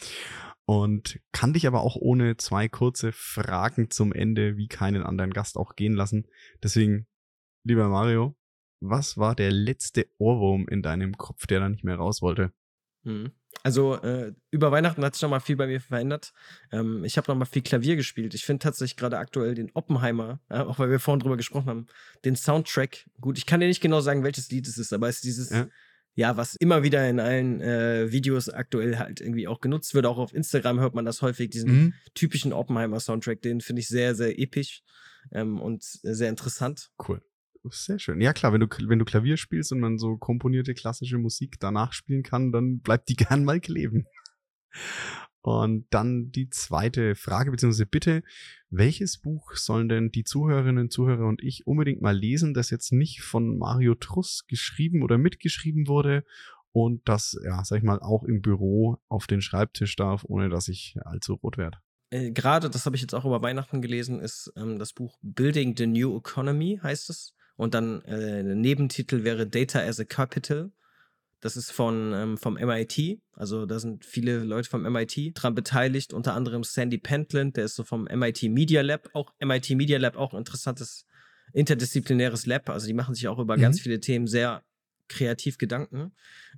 [0.67, 5.57] Und kann dich aber auch ohne zwei kurze Fragen zum Ende wie keinen anderen Gast
[5.57, 6.27] auch gehen lassen.
[6.63, 7.09] Deswegen,
[7.65, 8.37] lieber Mario,
[8.81, 12.53] was war der letzte Ohrwurm in deinem Kopf, der da nicht mehr raus wollte?
[13.05, 13.33] Hm.
[13.63, 16.33] Also äh, über Weihnachten hat sich noch mal viel bei mir verändert.
[16.73, 18.35] Ähm, ich habe noch mal viel Klavier gespielt.
[18.35, 21.87] Ich finde tatsächlich gerade aktuell den Oppenheimer, ja, auch weil wir vorhin drüber gesprochen haben,
[22.25, 23.37] den Soundtrack gut.
[23.37, 25.67] Ich kann dir nicht genau sagen, welches Lied es ist, aber es ist dieses ja
[26.15, 30.07] ja, was immer wieder in allen äh, Videos aktuell halt irgendwie auch genutzt wird.
[30.07, 31.95] Auch auf Instagram hört man das häufig, diesen mhm.
[32.15, 33.41] typischen Oppenheimer-Soundtrack.
[33.43, 34.83] Den finde ich sehr, sehr episch
[35.33, 36.91] ähm, und sehr interessant.
[37.09, 37.23] Cool.
[37.65, 38.21] Sehr schön.
[38.21, 41.93] Ja klar, wenn du, wenn du Klavier spielst und man so komponierte klassische Musik danach
[41.93, 44.07] spielen kann, dann bleibt die gern mal kleben.
[45.43, 48.23] Und dann die zweite Frage beziehungsweise Bitte,
[48.69, 53.23] welches Buch sollen denn die Zuhörerinnen, Zuhörer und ich unbedingt mal lesen, das jetzt nicht
[53.23, 56.25] von Mario Truss geschrieben oder mitgeschrieben wurde
[56.73, 60.69] und das, ja, sag ich mal, auch im Büro auf den Schreibtisch darf, ohne dass
[60.69, 61.79] ich allzu rot werde?
[62.11, 65.75] Äh, Gerade, das habe ich jetzt auch über Weihnachten gelesen, ist ähm, das Buch Building
[65.77, 67.35] the New Economy, heißt es.
[67.61, 70.73] Und dann äh, der Nebentitel wäre Data as a Capital
[71.43, 73.21] Das ist von, ähm, vom MIT.
[73.35, 77.75] Also da sind viele Leute vom MIT dran beteiligt, unter anderem Sandy Pentland, der ist
[77.75, 79.11] so vom MIT Media Lab.
[79.13, 81.05] Auch MIT Media Lab, auch ein interessantes
[81.53, 82.71] interdisziplinäres Lab.
[82.71, 83.61] Also die machen sich auch über mhm.
[83.61, 84.63] ganz viele Themen sehr
[85.09, 86.13] kreativ Gedanken.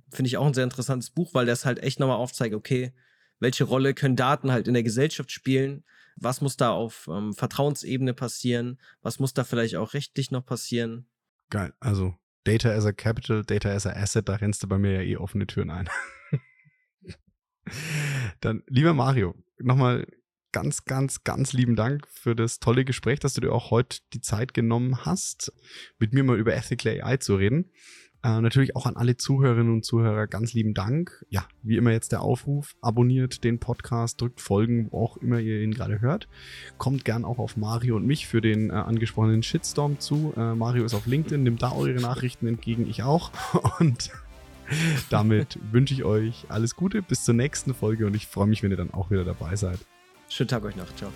[0.09, 2.93] Finde ich auch ein sehr interessantes Buch, weil das halt echt nochmal aufzeigt, okay,
[3.41, 5.83] welche Rolle können Daten halt in der Gesellschaft spielen?
[6.15, 8.79] Was muss da auf ähm, Vertrauensebene passieren?
[9.01, 11.07] Was muss da vielleicht auch rechtlich noch passieren?
[11.49, 11.73] Geil.
[11.79, 15.01] Also Data as a Capital, Data as a Asset, da rennst du bei mir ja
[15.01, 15.89] eh offene Türen ein.
[18.41, 20.05] Dann, lieber Mario, nochmal
[20.51, 24.21] ganz, ganz, ganz lieben Dank für das tolle Gespräch, dass du dir auch heute die
[24.21, 25.51] Zeit genommen hast,
[25.99, 27.71] mit mir mal über Ethical AI zu reden.
[28.23, 31.25] Äh, natürlich auch an alle Zuhörerinnen und Zuhörer ganz lieben Dank.
[31.29, 35.61] Ja, wie immer jetzt der Aufruf, abonniert den Podcast, drückt Folgen, wo auch immer ihr
[35.61, 36.29] ihn gerade hört.
[36.77, 40.33] Kommt gern auch auf Mario und mich für den äh, angesprochenen Shitstorm zu.
[40.37, 43.31] Äh, Mario ist auf LinkedIn, nimmt da eure Nachrichten entgegen, ich auch.
[43.79, 44.11] Und
[45.09, 48.71] damit wünsche ich euch alles Gute, bis zur nächsten Folge und ich freue mich, wenn
[48.71, 49.79] ihr dann auch wieder dabei seid.
[50.29, 50.95] Schönen Tag euch noch.
[50.95, 51.11] Ciao.